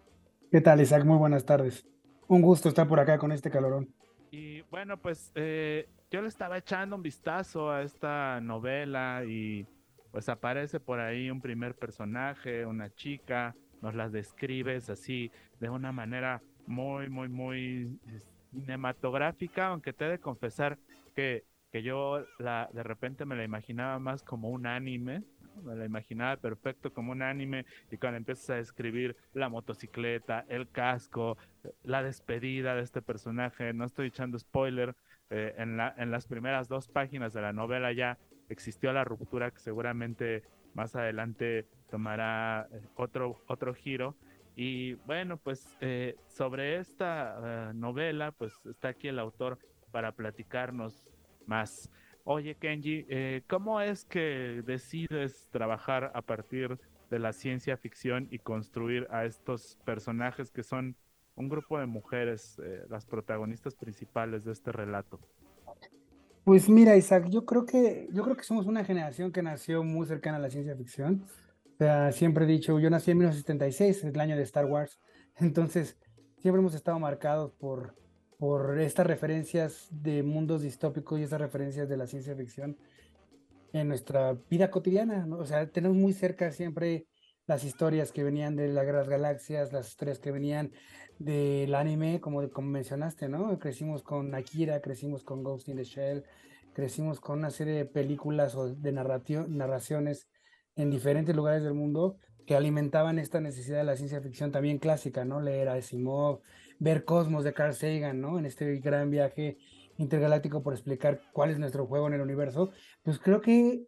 [0.51, 1.05] ¿Qué tal, Isaac?
[1.05, 1.87] Muy buenas tardes.
[2.27, 3.89] Un gusto estar por acá con este calorón.
[4.31, 9.67] Y bueno, pues eh, yo le estaba echando un vistazo a esta novela y
[10.11, 15.93] pues aparece por ahí un primer personaje, una chica nos las describes así de una
[15.93, 17.99] manera muy, muy, muy
[18.51, 20.79] cinematográfica, aunque te he de confesar
[21.15, 25.23] que, que yo la, de repente me la imaginaba más como un anime,
[25.65, 30.69] me la imaginaba perfecto como un anime y cuando empiezas a describir la motocicleta, el
[30.71, 31.37] casco,
[31.83, 34.95] la despedida de este personaje, no estoy echando spoiler,
[35.31, 39.51] eh, en, la, en las primeras dos páginas de la novela ya existió la ruptura
[39.51, 40.43] que seguramente
[40.75, 44.17] más adelante tomará eh, otro, otro giro.
[44.61, 49.57] Y bueno, pues eh, sobre esta novela, pues está aquí el autor
[49.93, 51.01] para platicarnos
[51.47, 51.89] más.
[52.25, 56.77] Oye, Kenji, eh, ¿cómo es que decides trabajar a partir
[57.09, 60.97] de la ciencia ficción y construir a estos personajes que son
[61.37, 65.21] un grupo de mujeres, eh, las protagonistas principales de este relato?
[66.43, 70.05] Pues mira, Isaac, yo creo que yo creo que somos una generación que nació muy
[70.09, 71.23] cercana a la ciencia ficción.
[71.79, 74.99] Sea, siempre he dicho, yo nací en 1976, el año de Star Wars.
[75.37, 75.97] Entonces,
[76.39, 77.95] siempre hemos estado marcados por
[78.39, 82.79] por estas referencias de mundos distópicos y estas referencias de la ciencia ficción
[83.73, 85.27] en nuestra vida cotidiana.
[85.37, 87.09] O sea, tenemos muy cerca siempre
[87.47, 90.71] las historias que venían de las galaxias, las historias que venían
[91.19, 93.59] del anime, como, como mencionaste, ¿no?
[93.59, 96.25] Crecimos con Akira, crecimos con Ghost in the Shell,
[96.75, 100.29] crecimos con una serie de películas o de narraciones
[100.79, 105.25] en diferentes lugares del mundo que alimentaban esta necesidad de la ciencia ficción también clásica,
[105.27, 105.43] ¿no?
[105.43, 106.41] Leer a Asimov,
[106.79, 108.39] ver Cosmos de Carl Sagan, ¿no?
[108.39, 109.59] En este gran viaje
[109.99, 112.71] intergaláctico por explicar cuál es nuestro juego en el universo,
[113.03, 113.85] pues creo que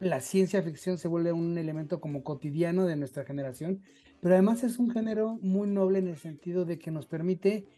[0.00, 3.82] la ciencia ficción se vuelve un elemento como cotidiano de nuestra generación,
[4.20, 7.68] pero además es un género muy noble en el sentido de que nos permite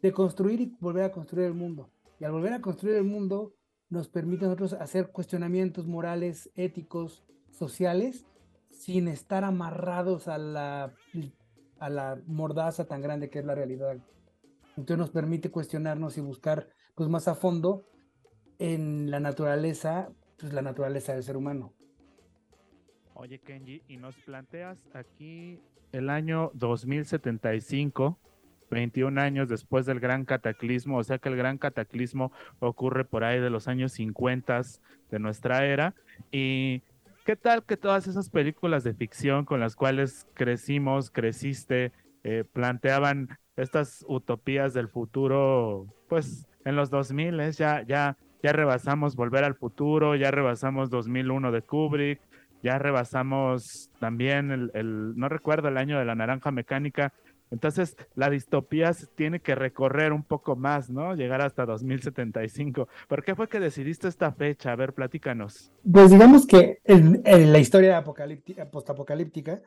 [0.00, 1.90] de construir y volver a construir el mundo.
[2.18, 3.52] Y al volver a construir el mundo,
[3.90, 8.26] nos permite a nosotros hacer cuestionamientos morales, éticos, sociales,
[8.70, 10.92] sin estar amarrados a la
[11.78, 13.98] a la mordaza tan grande que es la realidad.
[14.76, 17.86] Entonces nos permite cuestionarnos y buscar pues más a fondo
[18.58, 21.72] en la naturaleza, pues la naturaleza del ser humano.
[23.14, 25.60] Oye Kenji, y nos planteas aquí
[25.92, 28.18] el año 2075,
[28.70, 33.40] 21 años después del gran cataclismo, o sea que el gran cataclismo ocurre por ahí
[33.40, 34.60] de los años 50
[35.10, 35.94] de nuestra era,
[36.30, 36.82] y
[37.26, 41.90] ¿Qué tal que todas esas películas de ficción con las cuales crecimos, creciste,
[42.22, 49.42] eh, planteaban estas utopías del futuro, pues en los 2000 ya, ya, ya rebasamos Volver
[49.42, 52.20] al Futuro, ya rebasamos 2001 de Kubrick,
[52.62, 57.12] ya rebasamos también el, el, no recuerdo el año de la naranja mecánica,
[57.50, 61.14] entonces, la distopía tiene que recorrer un poco más, ¿no?
[61.14, 62.88] Llegar hasta 2075.
[63.06, 64.72] ¿Por qué fue que decidiste esta fecha?
[64.72, 65.72] A ver, platícanos.
[65.90, 69.62] Pues digamos que en, la historia postapocalíptica,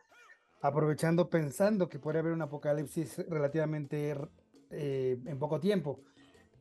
[0.61, 4.13] aprovechando, pensando que puede haber un apocalipsis relativamente
[4.71, 6.01] eh, en poco tiempo,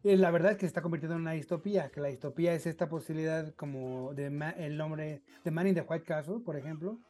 [0.04, 2.66] eh, la verdad es que se está convirtiendo en una distopía, que la distopía es
[2.66, 7.00] esta posibilidad como el nombre de Man in the White Castle, por ejemplo,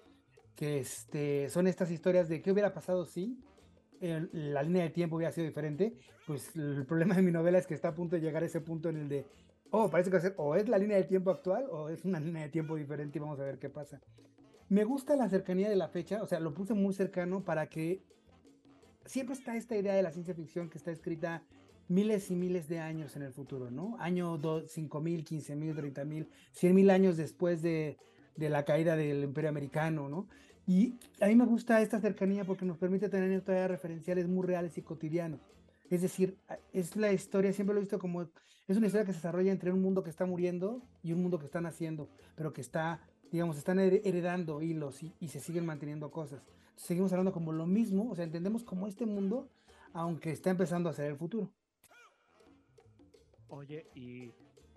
[0.56, 3.38] que este, son estas historias de qué hubiera pasado si
[4.00, 7.74] la línea de tiempo hubiera sido diferente, pues el problema de mi novela es que
[7.74, 9.26] está a punto de llegar a ese punto en el de,
[9.70, 12.04] oh, parece que va a ser, o es la línea de tiempo actual o es
[12.04, 14.00] una línea de tiempo diferente y vamos a ver qué pasa.
[14.68, 18.02] Me gusta la cercanía de la fecha, o sea, lo puse muy cercano para que
[19.06, 21.42] siempre está esta idea de la ciencia ficción que está escrita
[21.88, 23.96] miles y miles de años en el futuro, ¿no?
[23.98, 27.96] Año 5.000, 15.000, 30.000, 100.000 años después de,
[28.36, 30.28] de la caída del imperio americano, ¿no?
[30.68, 34.76] Y a mí me gusta esta cercanía porque nos permite tener todavía referenciales muy reales
[34.76, 35.40] y cotidianos.
[35.88, 36.36] Es decir,
[36.74, 39.72] es la historia, siempre lo he visto como, es una historia que se desarrolla entre
[39.72, 43.00] un mundo que está muriendo y un mundo que está naciendo, pero que está,
[43.32, 46.42] digamos, están heredando hilos y, se siguen manteniendo cosas.
[46.76, 49.48] Seguimos hablando como lo mismo, o sea, entendemos como este mundo,
[49.94, 51.50] aunque está empezando a ser el futuro.
[53.48, 54.32] Oye, y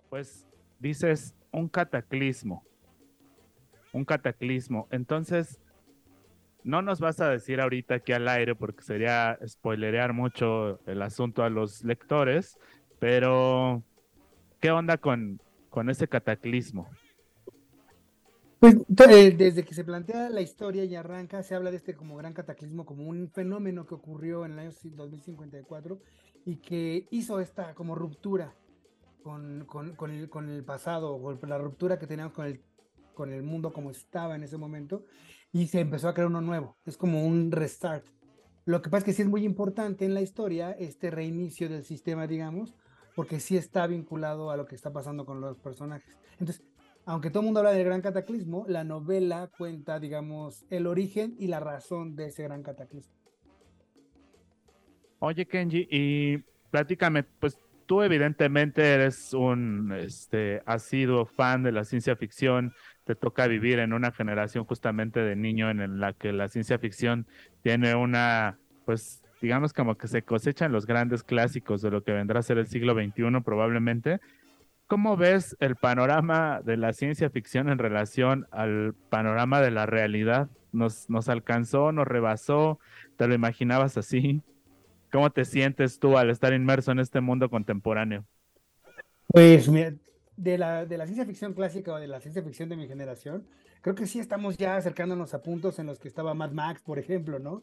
[0.08, 0.46] pues
[0.78, 2.64] dices un cataclismo,
[3.92, 4.88] un cataclismo.
[4.90, 5.60] Entonces,
[6.64, 11.42] no nos vas a decir ahorita aquí al aire porque sería spoilerear mucho el asunto
[11.42, 12.58] a los lectores,
[12.98, 13.82] pero
[14.60, 16.88] ¿qué onda con, con ese cataclismo?
[18.60, 18.76] Pues
[19.08, 22.32] eh, desde que se plantea la historia y arranca, se habla de este como gran
[22.32, 25.98] cataclismo, como un fenómeno que ocurrió en el año 2054
[26.44, 28.54] y que hizo esta como ruptura
[29.24, 29.66] con,
[30.10, 32.60] el, con el pasado, o la ruptura que teníamos con el,
[33.14, 35.06] con el mundo como estaba en ese momento
[35.52, 36.76] y se empezó a crear uno nuevo.
[36.84, 38.04] Es como un restart.
[38.64, 41.84] Lo que pasa es que sí es muy importante en la historia este reinicio del
[41.84, 42.74] sistema, digamos,
[43.14, 46.16] porque sí está vinculado a lo que está pasando con los personajes.
[46.38, 46.64] Entonces,
[47.04, 51.48] aunque todo el mundo habla del gran cataclismo, la novela cuenta, digamos, el origen y
[51.48, 53.14] la razón de ese gran cataclismo.
[55.18, 56.38] Oye, Kenji, y
[56.70, 62.72] platícame, pues tú evidentemente eres un este, asiduo fan de la ciencia ficción,
[63.04, 67.26] te toca vivir en una generación justamente de niño en la que la ciencia ficción
[67.62, 72.40] tiene una, pues digamos como que se cosechan los grandes clásicos de lo que vendrá
[72.40, 74.20] a ser el siglo XXI probablemente.
[74.86, 80.48] ¿Cómo ves el panorama de la ciencia ficción en relación al panorama de la realidad?
[80.70, 82.78] ¿Nos, nos alcanzó, nos rebasó?
[83.16, 84.42] ¿Te lo imaginabas así?
[85.10, 88.24] ¿Cómo te sientes tú al estar inmerso en este mundo contemporáneo?
[89.28, 89.68] Pues
[90.36, 93.46] de la, de la ciencia ficción clásica o de la ciencia ficción de mi generación,
[93.80, 96.98] creo que sí estamos ya acercándonos a puntos en los que estaba Mad Max, por
[96.98, 97.62] ejemplo, ¿no?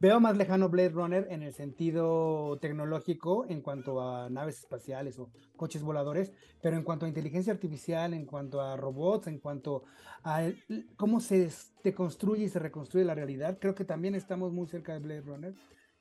[0.00, 5.30] Veo más lejano Blade Runner en el sentido tecnológico en cuanto a naves espaciales o
[5.56, 9.84] coches voladores, pero en cuanto a inteligencia artificial, en cuanto a robots, en cuanto
[10.24, 10.50] a
[10.96, 11.48] cómo se
[11.82, 15.54] deconstruye y se reconstruye la realidad, creo que también estamos muy cerca de Blade Runner.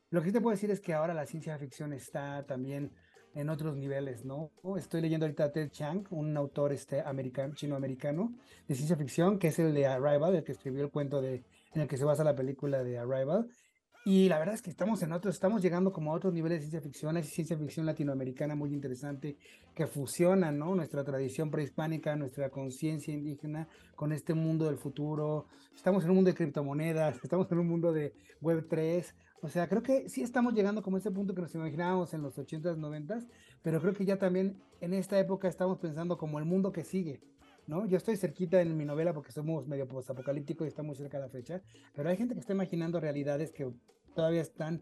[0.09, 2.91] Lo que te puedo decir es que ahora la ciencia ficción está también
[3.35, 4.51] en otros niveles, ¿no?
[4.77, 8.33] Estoy leyendo ahorita a Ted Chiang, un autor este, americano, chino-americano
[8.67, 11.43] de ciencia ficción, que es el de Arrival, el que escribió el cuento de,
[11.73, 13.49] en el que se basa la película de Arrival.
[14.05, 16.67] Y la verdad es que estamos en otros, estamos llegando como a otros niveles de
[16.67, 19.37] ciencia ficción, hay ciencia ficción latinoamericana muy interesante
[19.73, 20.75] que fusiona, ¿no?
[20.75, 25.45] Nuestra tradición prehispánica, nuestra conciencia indígena con este mundo del futuro.
[25.73, 29.15] Estamos en un mundo de criptomonedas, estamos en un mundo de Web 3.
[29.41, 32.23] O sea, creo que sí estamos llegando como a ese punto que nos imaginábamos en
[32.23, 33.25] los 80s, 90s,
[33.61, 37.21] pero creo que ya también en esta época estamos pensando como el mundo que sigue.
[37.67, 37.85] ¿No?
[37.85, 41.29] Yo estoy cerquita en mi novela porque somos medio post-apocalíptico y estamos cerca de la
[41.29, 41.61] fecha,
[41.95, 43.71] pero hay gente que está imaginando realidades que
[44.15, 44.81] todavía están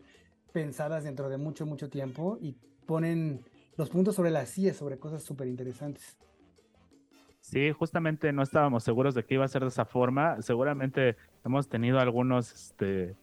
[0.51, 3.41] pensadas dentro de mucho, mucho tiempo y ponen
[3.77, 6.17] los puntos sobre las sillas sobre cosas súper interesantes.
[7.41, 10.41] Sí, justamente no estábamos seguros de que iba a ser de esa forma.
[10.41, 13.15] Seguramente hemos tenido algunos este,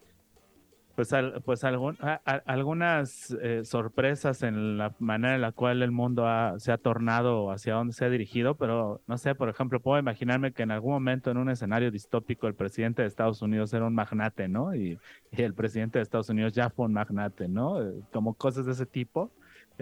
[0.99, 1.13] pues,
[1.45, 6.25] pues algunas eh, sorpresas en la manera en la cual el mundo
[6.57, 10.51] se ha tornado hacia donde se ha dirigido, pero no sé, por ejemplo, puedo imaginarme
[10.51, 13.95] que en algún momento en un escenario distópico el presidente de Estados Unidos era un
[13.95, 14.75] magnate, ¿no?
[14.75, 14.99] Y,
[15.31, 17.81] y el presidente de Estados Unidos ya fue un magnate, ¿no?
[17.81, 19.31] Eh, como cosas de ese tipo.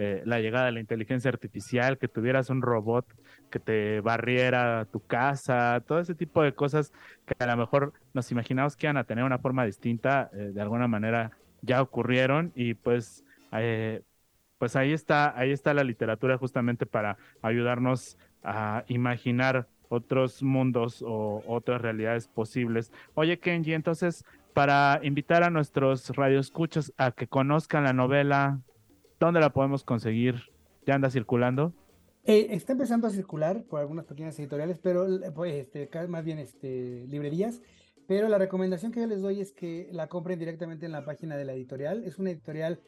[0.00, 3.04] Eh, la llegada de la inteligencia artificial, que tuvieras un robot
[3.50, 6.92] que te barriera tu casa, todo ese tipo de cosas
[7.26, 10.60] que a lo mejor nos imaginamos que iban a tener una forma distinta, eh, de
[10.60, 11.32] alguna manera
[11.62, 14.02] ya ocurrieron y pues, eh,
[14.58, 21.42] pues ahí está, ahí está la literatura justamente para ayudarnos a imaginar otros mundos o
[21.48, 22.92] otras realidades posibles.
[23.14, 28.60] Oye, Kenji, entonces, para invitar a nuestros radioescuchas a que conozcan la novela,
[29.20, 30.36] ¿Dónde la podemos conseguir?
[30.86, 31.72] ¿Ya anda circulando?
[32.24, 37.04] Eh, está empezando a circular por algunas pequeñas editoriales, pero pues, este, más bien este,
[37.08, 37.60] librerías.
[38.06, 41.36] Pero la recomendación que yo les doy es que la compren directamente en la página
[41.36, 42.04] de la editorial.
[42.04, 42.80] Es una editorial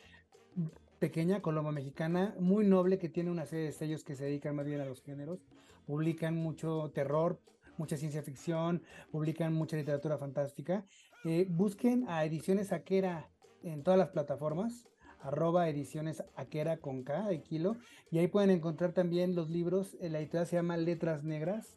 [0.98, 4.80] pequeña, colombo-mexicana, muy noble, que tiene una serie de sellos que se dedican más bien
[4.80, 5.40] a los géneros.
[5.86, 7.40] Publican mucho terror,
[7.76, 10.84] mucha ciencia ficción, publican mucha literatura fantástica.
[11.24, 13.28] Eh, busquen a Ediciones Aquera
[13.62, 14.86] en todas las plataformas
[15.22, 17.76] arroba ediciones aquera con K de kilo.
[18.10, 19.96] Y ahí pueden encontrar también los libros.
[20.00, 21.76] La editorial se llama Letras Negras.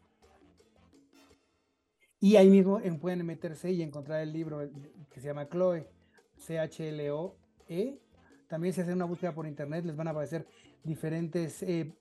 [2.19, 4.69] Y ahí mismo pueden meterse y encontrar el libro
[5.11, 5.87] que se llama Chloe,
[6.37, 7.99] C-H-L-O-E.
[8.47, 10.47] También si hacen una búsqueda por internet les van a aparecer
[10.83, 11.93] diferentes eh,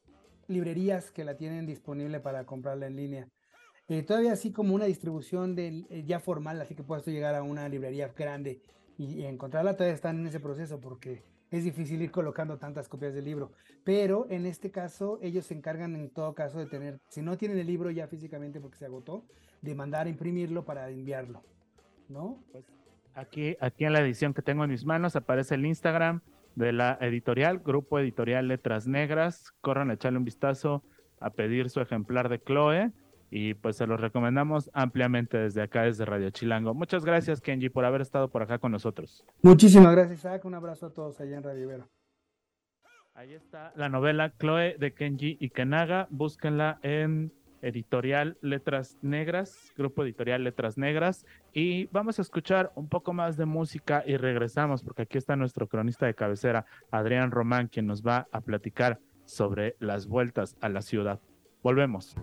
[0.48, 3.28] librerías que la tienen disponible para comprarla en línea.
[3.88, 7.42] Eh, todavía así como una distribución de, eh, ya formal, así que puedes llegar a
[7.42, 8.60] una librería grande
[8.96, 13.26] y, encontrarla, todavía están en ese proceso porque es difícil ir colocando tantas copias del
[13.26, 13.52] libro.
[13.84, 17.58] Pero en este caso, ellos se encargan en todo caso de tener, si no tienen
[17.58, 19.24] el libro ya físicamente porque se agotó,
[19.60, 21.42] de mandar a imprimirlo para enviarlo.
[22.08, 22.42] ¿No?
[22.50, 22.64] Pues
[23.14, 26.22] aquí, aquí en la edición que tengo en mis manos aparece el Instagram
[26.56, 29.52] de la editorial, Grupo Editorial Letras Negras.
[29.60, 30.82] Corran a echarle un vistazo
[31.20, 32.92] a pedir su ejemplar de Chloe
[33.34, 36.74] y pues se los recomendamos ampliamente desde acá, desde Radio Chilango.
[36.74, 39.24] Muchas gracias, Kenji, por haber estado por acá con nosotros.
[39.40, 40.44] Muchísimas gracias, Isaac.
[40.44, 41.88] Un abrazo a todos allá en Radio Ibero.
[43.14, 46.08] Ahí está la novela Chloe de Kenji y Kenaga.
[46.10, 47.32] Búsquenla en
[47.62, 51.24] Editorial Letras Negras, Grupo Editorial Letras Negras.
[51.54, 55.68] Y vamos a escuchar un poco más de música y regresamos, porque aquí está nuestro
[55.68, 60.82] cronista de cabecera, Adrián Román, quien nos va a platicar sobre las vueltas a la
[60.82, 61.18] ciudad.
[61.62, 62.14] Volvemos.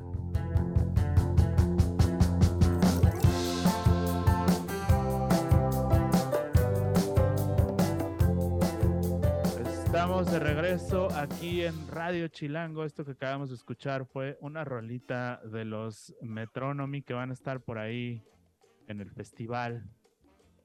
[10.20, 12.84] Estamos de regreso aquí en Radio Chilango.
[12.84, 17.62] Esto que acabamos de escuchar fue una rolita de los Metronomy que van a estar
[17.62, 18.22] por ahí
[18.90, 19.90] en el festival.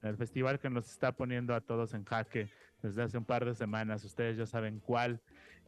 [0.03, 2.51] En el festival que nos está poniendo a todos en jaque
[2.83, 4.03] desde hace un par de semanas.
[4.03, 5.21] Ustedes ya saben cuál.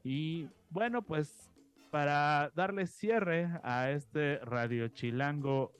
[0.03, 1.53] Y bueno, pues
[1.93, 5.72] para darle cierre a este Radio Chilango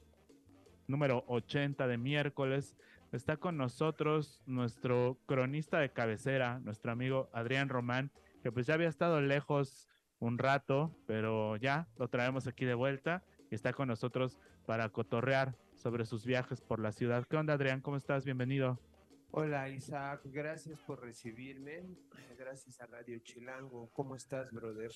[0.87, 2.77] número 80 de miércoles,
[3.13, 8.11] está con nosotros nuestro cronista de cabecera, nuestro amigo Adrián Román,
[8.43, 9.89] que pues ya había estado lejos
[10.19, 15.55] un rato, pero ya lo traemos aquí de vuelta y está con nosotros para cotorrear
[15.75, 17.27] sobre sus viajes por la ciudad.
[17.29, 17.81] ¿Qué onda, Adrián?
[17.81, 18.25] ¿Cómo estás?
[18.25, 18.79] Bienvenido.
[19.31, 20.23] Hola, Isaac.
[20.25, 21.83] Gracias por recibirme.
[22.39, 23.91] Gracias a Radio Chilango.
[23.93, 24.91] ¿Cómo estás, brother?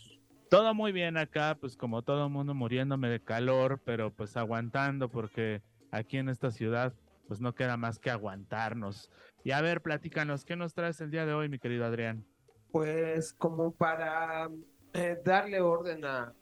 [0.49, 5.09] Todo muy bien acá, pues como todo el mundo muriéndome de calor, pero pues aguantando
[5.09, 6.95] porque aquí en esta ciudad
[7.31, 9.09] pues no queda más que aguantarnos.
[9.45, 12.26] Y a ver, platícanos, ¿qué nos traes el día de hoy, mi querido Adrián?
[12.72, 14.51] Pues como para
[14.95, 16.35] eh, darle orden a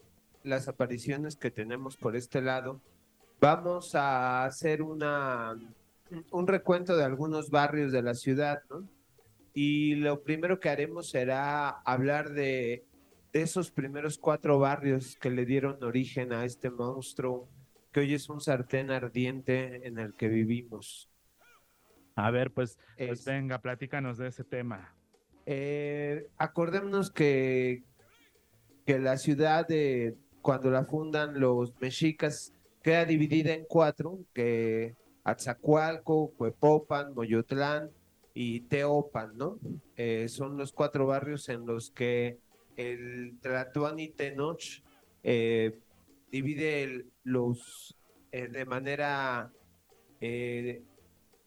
[0.44, 2.80] las apariciones que tenemos por este lado,
[3.38, 5.58] vamos a hacer una
[6.30, 8.88] un recuento de algunos barrios de la ciudad, ¿no?
[9.52, 12.86] Y lo primero que haremos será hablar de,
[13.34, 17.46] de esos primeros cuatro barrios que le dieron origen a este monstruo
[17.92, 21.08] que hoy es un sartén ardiente en el que vivimos.
[22.14, 24.94] A ver, pues, pues venga, platícanos de ese tema.
[25.46, 27.84] Eh, acordémonos que,
[28.84, 36.32] que la ciudad de cuando la fundan los mexicas queda dividida en cuatro, que Atzacualco,
[36.36, 37.90] Cuepopan, Moyotlán
[38.34, 39.58] y Teopan, ¿no?
[39.96, 42.38] Eh, son los cuatro barrios en los que
[42.76, 44.82] el Tlatuán y Tenoch
[45.22, 45.78] eh,
[46.30, 47.96] divide los
[48.32, 49.52] eh, de manera,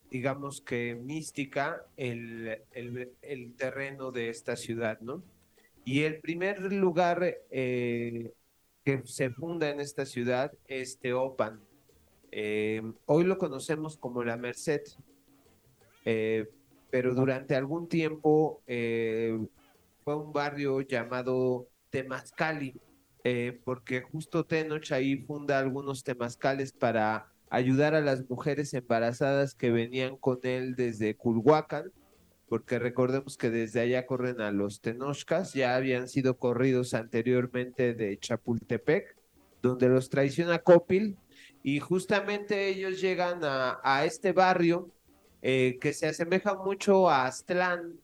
[0.09, 5.23] digamos que mística, el, el, terreno de esta ciudad, ¿no?
[5.83, 7.37] Y el primer lugar
[8.83, 11.61] que se funda en esta ciudad es Teopan.
[12.31, 14.81] Eh, hoy lo conocemos como la Merced,
[16.05, 16.49] eh,
[16.89, 19.37] pero durante algún tiempo eh,
[20.03, 22.73] fue un barrio llamado Temazcali,
[23.63, 30.15] porque justo Tenoch ahí funda algunos temazcales para ayudar a las mujeres embarazadas que venían
[30.15, 31.91] con él desde Culhuacán,
[32.47, 38.17] porque recordemos que desde allá corren a los Tenochcas, ya habían sido corridos anteriormente de
[38.17, 39.15] Chapultepec,
[39.61, 41.17] donde los traiciona Copil
[41.63, 44.89] y justamente ellos llegan a, este barrio
[45.41, 47.99] eh, que se asemeja mucho a Aztlán.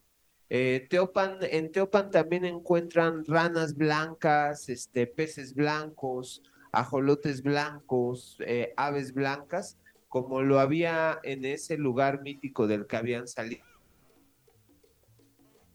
[0.50, 6.42] Eh, Teopan, en Teopan también encuentran ranas blancas, este, peces blancos,
[6.72, 9.76] ajolotes blancos, eh, aves blancas,
[10.08, 13.64] como lo había en ese lugar mítico del que habían salido.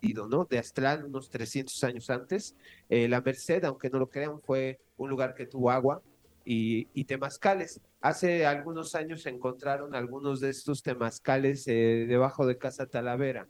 [0.01, 0.45] ¿no?
[0.45, 2.55] De Aztlán unos 300 años antes.
[2.89, 6.01] la Merced, aunque no lo crean, fue un lugar que tuvo agua
[6.45, 7.81] y, temazcales.
[8.01, 13.47] Hace algunos años se encontraron algunos de estos temazcales eh, debajo de Casa Talavera,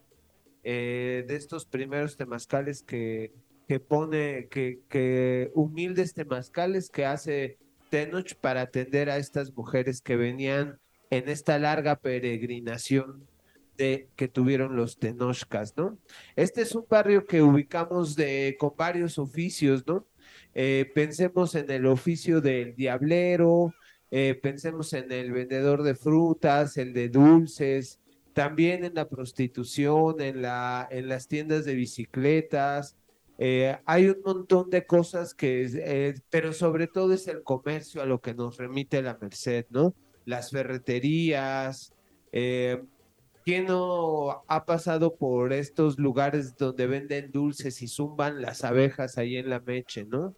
[0.64, 3.34] eh, de estos primeros temazcales que,
[3.68, 7.57] que pone, que, humildes temazcales que hace
[7.89, 13.28] Tenoch para atender a estas mujeres que venían en esta larga peregrinación
[13.78, 15.97] de, que tuvieron los Tenochcas, ¿no?
[16.36, 20.07] Este es un barrio que ubicamos de, con varios oficios, ¿no?
[20.53, 23.74] Eh, pensemos en el oficio del diablero,
[24.11, 27.99] eh, pensemos en el vendedor de frutas, el de dulces,
[28.34, 32.96] también en la prostitución, en, la, en las tiendas de bicicletas.
[33.38, 38.22] Eh, hay un montón de cosas que, pero sobre todo es el comercio a lo
[38.22, 39.94] que nos remite la Merced, ¿no?
[40.26, 41.94] Las ferreterías.
[43.46, 49.36] ¿Quién no ha pasado por estos lugares donde venden dulces y zumban las abejas ahí
[49.36, 50.34] en la meche, ¿no?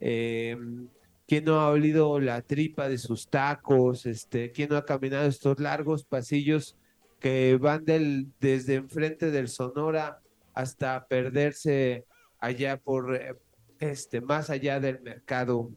[0.00, 0.88] Em,
[1.28, 4.06] ¿Quién no ha olido la tripa de sus tacos?
[4.06, 6.76] Este, ¿Quién no ha caminado estos largos pasillos
[7.20, 10.20] que van del, desde enfrente del Sonora
[10.54, 12.04] hasta perderse
[12.38, 13.34] allá por, eh,
[13.80, 15.70] este, más allá del mercado,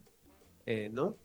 [0.65, 1.17] eh, ¿no?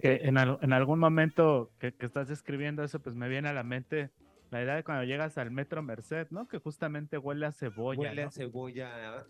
[0.00, 4.10] en, en, algún momento que, que, estás describiendo eso, pues me viene a la mente
[4.50, 6.46] la idea de cuando llegas al Metro Merced, ¿no?
[6.46, 8.00] Que justamente huele a cebolla.
[8.10, 9.26] Huele a cebolla.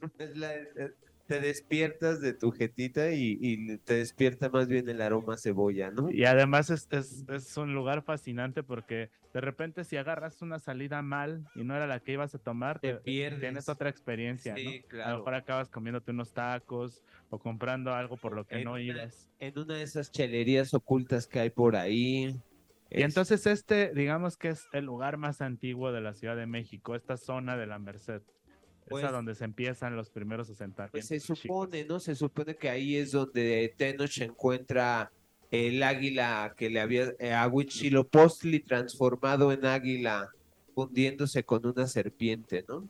[1.26, 6.10] te despiertas de tu jetita y, te despierta más bien el aroma a cebolla, ¿no?
[6.10, 11.44] Y además es, es, un lugar fascinante porque de repente si agarras una salida mal
[11.56, 13.40] y no era la que ibas a tomar, te, pierdes.
[13.40, 14.88] tienes otra experiencia, sí, ¿no?
[14.88, 15.04] Claro.
[15.04, 19.28] A lo mejor acabas comiéndote unos tacos o comprando algo por lo que no ibas.
[19.40, 22.40] En una de esas chelerías ocultas que hay por ahí.
[22.90, 26.94] Y entonces este, digamos que es el lugar más antiguo de la Ciudad de México,
[26.94, 28.22] esta zona de la Merced.
[28.86, 30.92] es a donde se empiezan los primeros asentamientos.
[30.92, 31.40] Pues se chicos.
[31.40, 31.98] supone, ¿no?
[31.98, 35.10] Se supone que ahí es donde Tenoch encuentra
[35.54, 40.30] el águila que le había, eh, a Huitzilopochtli transformado en águila,
[40.74, 42.88] fundiéndose con una serpiente, ¿no?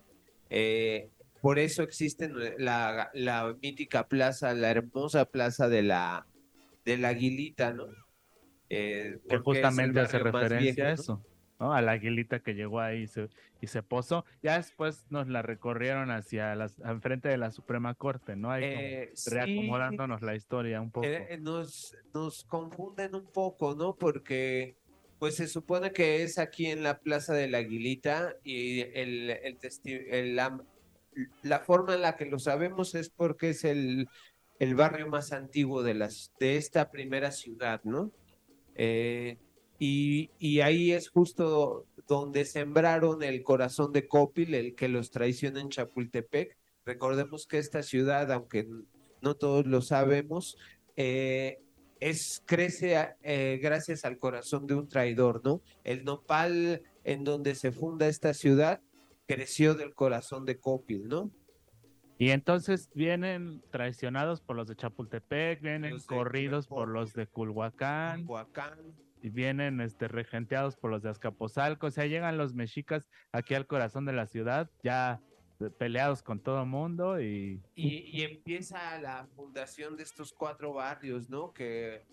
[0.49, 1.11] Eh,
[1.43, 6.27] por eso existe la, la mítica plaza, la hermosa plaza de la,
[6.85, 7.87] de la aguilita, ¿no?
[8.71, 11.34] Eh, que justamente hace referencia a eso, ¿no?
[11.59, 13.29] A la aguilita que llegó ahí y se,
[13.61, 14.25] y se posó.
[14.43, 18.51] Ya después nos la recorrieron hacia las, enfrente de la Suprema Corte, ¿no?
[18.51, 19.31] Ahí como Eh, sí.
[19.31, 21.07] reacomodándonos la historia un poco.
[21.07, 23.95] Eh, nos, nos confunden un poco, ¿no?
[23.95, 24.77] Porque
[25.19, 29.59] pues se supone que es aquí en la Plaza de la Aguilita y el, el
[29.59, 30.61] testi- el- la,
[31.43, 34.09] la forma en la que lo sabemos es porque es el,
[34.59, 38.11] el barrio más antiguo de, las, de esta primera ciudad, ¿no?
[38.75, 39.39] Eh,
[39.79, 45.61] y, y ahí es justo donde sembraron el corazón de Copil, el que los traiciona
[45.61, 46.57] en Chapultepec.
[46.85, 48.69] Recordemos que esta ciudad, aunque
[49.23, 50.57] no todos lo sabemos,
[50.97, 51.61] eh,
[52.01, 55.63] es, crece eh, gracias al corazón de un traidor, ¿no?
[55.85, 58.81] El nopal en donde se funda esta ciudad
[59.27, 61.31] creció del corazón de Copil, ¿no?
[62.19, 68.25] Y entonces vienen traicionados por los de Chapultepec, vienen Los corridos por los de Culhuacán,
[68.27, 68.79] Huacán.
[69.25, 71.87] Y vienen este, regenteados por los de Azcapotzalco.
[71.87, 75.19] O sea, llegan los mexicas aquí al corazón de la ciudad, ya
[75.79, 81.55] peleados con todo mundo y Y, y empieza la fundación de estos cuatro barrios, ¿no?
[81.55, 82.05] Que,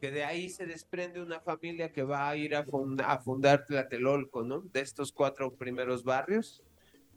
[0.00, 3.64] que de ahí se desprende una familia que va a ir a, funda- a fundar
[3.64, 4.60] Tlatelolco, ¿no?
[4.60, 6.62] De estos cuatro primeros barrios.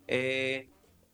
[0.07, 0.67] Eh,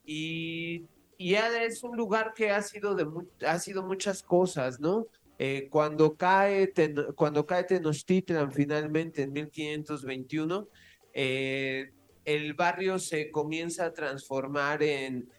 [0.06, 0.86] y,
[1.18, 3.06] y ya es un lugar que ha sido, de
[3.46, 5.08] ha sido muchas cosas, ¿no?
[5.42, 10.68] Eh, cuando, cae Teno- cuando cae Tenochtitlan finalmente en 1521,
[11.14, 11.92] eh,
[12.26, 15.30] el barrio se comienza a transformar en,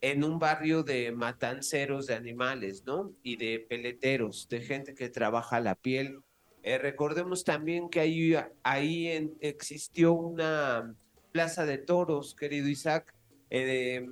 [0.00, 3.12] en un barrio de matanceros de animales, ¿no?
[3.22, 6.20] Y de peleteros, de gente que trabaja la piel.
[6.62, 10.94] Eh, recordemos también que ahí, ahí en- existió una
[11.32, 13.14] plaza de toros, querido Isaac,
[13.50, 14.08] eh,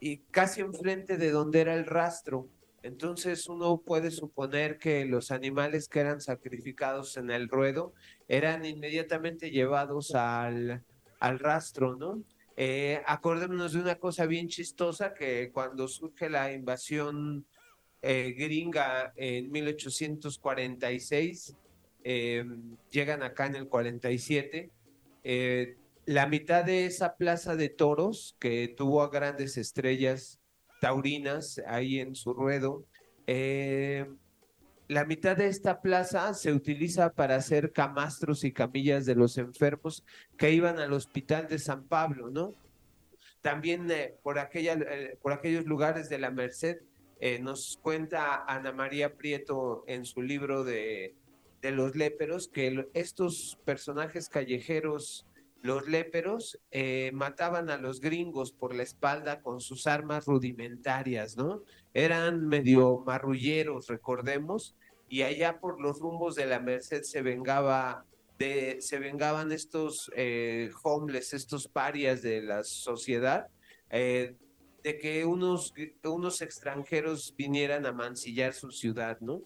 [0.00, 2.48] y casi enfrente de donde era el rastro.
[2.86, 7.92] Entonces uno puede suponer que los animales que eran sacrificados en el ruedo
[8.28, 10.84] eran inmediatamente llevados al,
[11.18, 12.22] al rastro, ¿no?
[12.56, 17.44] Eh, acordémonos de una cosa bien chistosa, que cuando surge la invasión
[18.02, 21.56] eh, gringa en 1846,
[22.04, 22.44] eh,
[22.90, 24.70] llegan acá en el 47,
[25.24, 30.38] eh, la mitad de esa plaza de toros que tuvo a grandes estrellas
[30.86, 32.84] taurinas ahí en su ruedo,
[33.26, 34.06] eh,
[34.86, 40.04] la mitad de esta plaza se utiliza para hacer camastros y camillas de los enfermos
[40.38, 42.54] que iban al hospital de San Pablo, ¿no?
[43.40, 46.78] También eh, por, eh, por aquellos lugares de la Merced
[47.40, 51.16] nos cuenta Ana María Prieto en su libro de,
[51.62, 55.26] de los léperos que estos personajes callejeros,
[55.66, 61.62] los léperos, eh, mataban a los gringos por la espalda con sus armas rudimentarias, ¿no?
[61.92, 64.76] Eran medio marrulleros, recordemos,
[65.08, 68.04] y allá por los rumbos de la Merced se vengaba
[68.38, 73.48] de, se vengaban estos eh, homeless, estos parias de la sociedad,
[73.90, 74.36] eh,
[74.82, 79.42] de que unos, unos extranjeros vinieran a mancillar su ciudad, ¿no?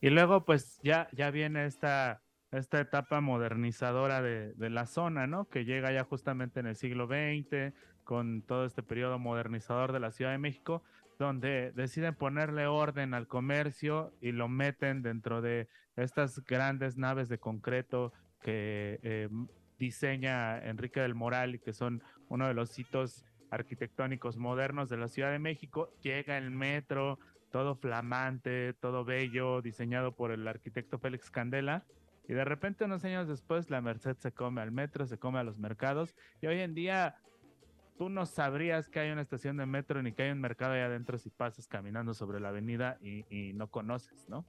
[0.00, 2.22] Y luego, pues ya, ya viene esta,
[2.52, 5.48] esta etapa modernizadora de, de la zona, ¿no?
[5.48, 7.72] Que llega ya justamente en el siglo XX,
[8.04, 10.82] con todo este periodo modernizador de la Ciudad de México,
[11.18, 17.38] donde deciden ponerle orden al comercio y lo meten dentro de estas grandes naves de
[17.38, 19.28] concreto que eh,
[19.78, 25.08] diseña Enrique del Moral y que son uno de los hitos arquitectónicos modernos de la
[25.08, 25.92] Ciudad de México.
[26.02, 27.18] Llega el metro,
[27.52, 31.84] todo flamante, todo bello, diseñado por el arquitecto Félix Candela.
[32.30, 35.42] Y de repente, unos años después, la Merced se come al metro, se come a
[35.42, 36.14] los mercados.
[36.40, 37.16] Y hoy en día,
[37.98, 40.80] tú no sabrías que hay una estación de metro ni que hay un mercado ahí
[40.80, 44.46] adentro si pasas caminando sobre la avenida y, no conoces, ¿no?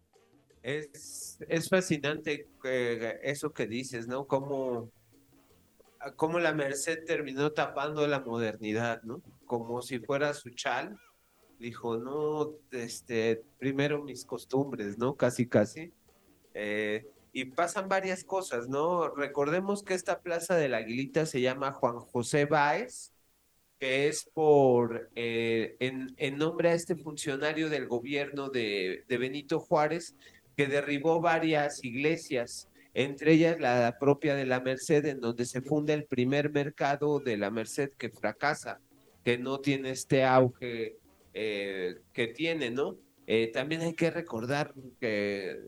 [0.62, 4.28] Es, es fascinante eh, eso que dices, ¿no?
[4.28, 4.92] Cómo,
[6.18, 9.24] cómo la Merced terminó tapando la modernidad, ¿no?
[9.48, 11.00] Como si fuera su chal.
[11.58, 15.16] Dijo, no, este, primero mis costumbres, ¿no?
[15.16, 15.92] Casi, casi.
[16.54, 19.10] Eh, y pasan varias cosas, ¿no?
[19.10, 23.14] Recordemos que esta plaza de la Aguilita se llama Juan José Báez,
[23.80, 30.16] que es por, eh, en, nombre a este funcionario del gobierno de, de Benito Juárez,
[30.56, 35.94] que derribó varias iglesias, entre ellas la propia de la Merced, en donde se funda
[35.94, 38.80] el primer mercado de la Merced que fracasa.
[39.24, 40.98] que no tiene este auge
[41.34, 42.98] eh, que tiene, ¿no?
[43.28, 45.62] Eh, también hay que recordar que,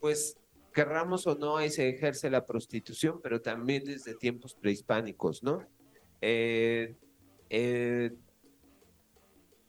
[0.00, 0.36] pues,
[0.72, 5.66] querramos o no, ahí se ejerce la prostitución, pero también desde tiempos prehispánicos, ¿no?
[6.20, 6.94] Eh,
[7.48, 8.12] eh,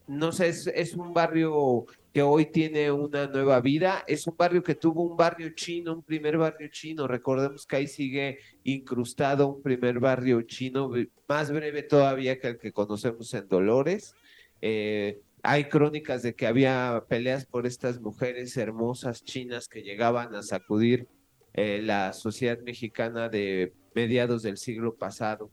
[0.07, 4.75] no sé, es, un barrio que hoy tiene una nueva vida, es un barrio que
[4.75, 9.99] tuvo un barrio chino, un primer barrio chino, recordemos que ahí sigue incrustado un primer
[9.99, 10.91] barrio chino,
[11.29, 14.13] más breve todavía que el que conocemos en Dolores.
[14.61, 20.43] Eh, hay crónicas de que había peleas por estas mujeres hermosas chinas que llegaban a
[20.43, 21.07] sacudir
[21.53, 25.51] eh, la sociedad mexicana de mediados del siglo pasado.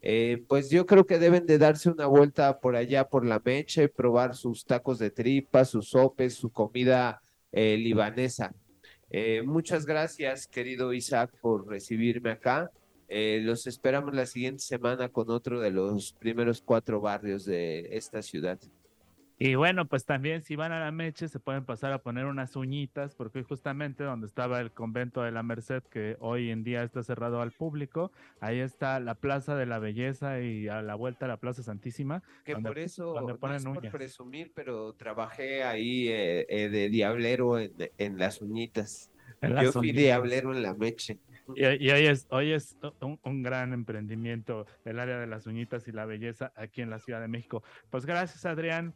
[0.00, 3.86] Eh, pues yo creo que deben de darse una vuelta por allá por la mecha
[3.88, 7.20] probar sus tacos de tripa, sus sopes, su comida
[7.50, 8.54] eh, libanesa.
[9.10, 12.70] Eh, muchas gracias, querido Isaac, por recibirme acá.
[13.08, 18.58] los esperamos la siguiente semana con otro de los primeros cuatro barrios de esta ciudad.
[19.40, 22.56] Y bueno, pues también si van a la Meche se pueden pasar a poner unas
[22.56, 27.04] uñitas, porque justamente donde estaba el convento de la Merced, que hoy en día está
[27.04, 28.10] cerrado al público,
[28.40, 32.20] ahí está la Plaza de la Belleza y a la vuelta a la Plaza Santísima.
[32.44, 37.60] Que por eso, ponen no es por presumir, pero trabajé ahí eh, eh, de diablero
[37.60, 39.12] en, en las uñitas.
[39.62, 41.18] Yo fui diablero en la Meche.
[41.54, 45.86] Y, y, hoy es, hoy es un, un, gran emprendimiento el área de las uñitas
[45.86, 47.62] y la belleza aquí en la Ciudad de México.
[47.88, 48.94] Pues gracias, Adrián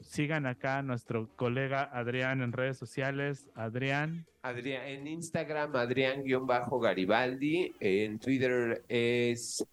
[0.00, 3.48] sigan acá a nuestro colega Adrián en redes sociales.
[3.54, 4.26] Adrián.
[4.42, 7.74] Adrián en Instagram, Adrián-Garibaldi.
[7.80, 9.64] En Twitter es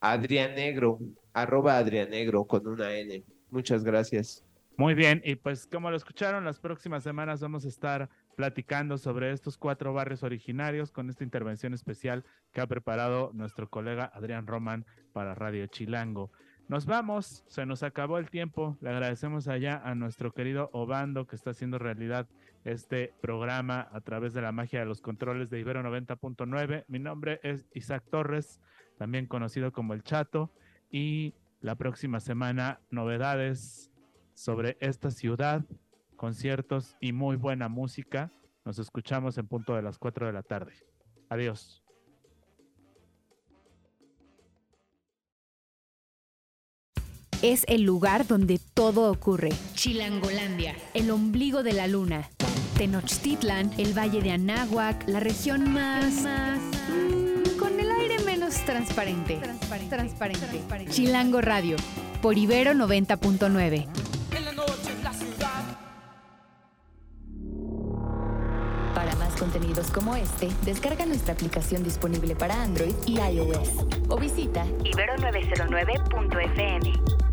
[0.00, 0.98] Adrián Negro,
[1.32, 3.22] arroba Adrián Negro con una N.
[3.50, 4.42] Muchas gracias.
[4.78, 9.32] Muy bien, y pues como lo escucharon, las próximas semanas vamos a estar platicando sobre
[9.32, 14.84] estos cuatro barrios originarios con esta intervención especial que ha preparado nuestro colega Adrián Román
[15.14, 16.30] para Radio Chilango.
[16.68, 18.76] Nos vamos, se nos acabó el tiempo.
[18.80, 22.26] Le agradecemos allá a nuestro querido Obando que está haciendo realidad
[22.64, 26.84] este programa a través de la magia de los controles de Ibero 90.9.
[26.88, 28.60] Mi nombre es Isaac Torres,
[28.98, 30.50] también conocido como El Chato.
[30.90, 33.92] Y la próxima semana, novedades
[34.34, 35.64] sobre esta ciudad,
[36.16, 38.32] conciertos y muy buena música.
[38.64, 40.72] Nos escuchamos en punto de las 4 de la tarde.
[41.28, 41.85] Adiós.
[47.42, 49.50] Es el lugar donde todo ocurre.
[49.74, 52.28] Chilangolandia, el ombligo de la luna.
[52.76, 56.22] Tenochtitlan, el valle de Anáhuac, la región más...
[56.22, 59.36] más mm, con el aire menos transparente.
[59.36, 59.96] Transparente.
[59.96, 60.46] transparente.
[60.46, 60.92] transparente.
[60.92, 61.76] Chilango Radio,
[62.20, 63.86] por Ibero 90.9.
[68.94, 73.70] Para más contenidos como este, descarga nuestra aplicación disponible para Android y iOS
[74.08, 77.25] o visita ibero909.fm.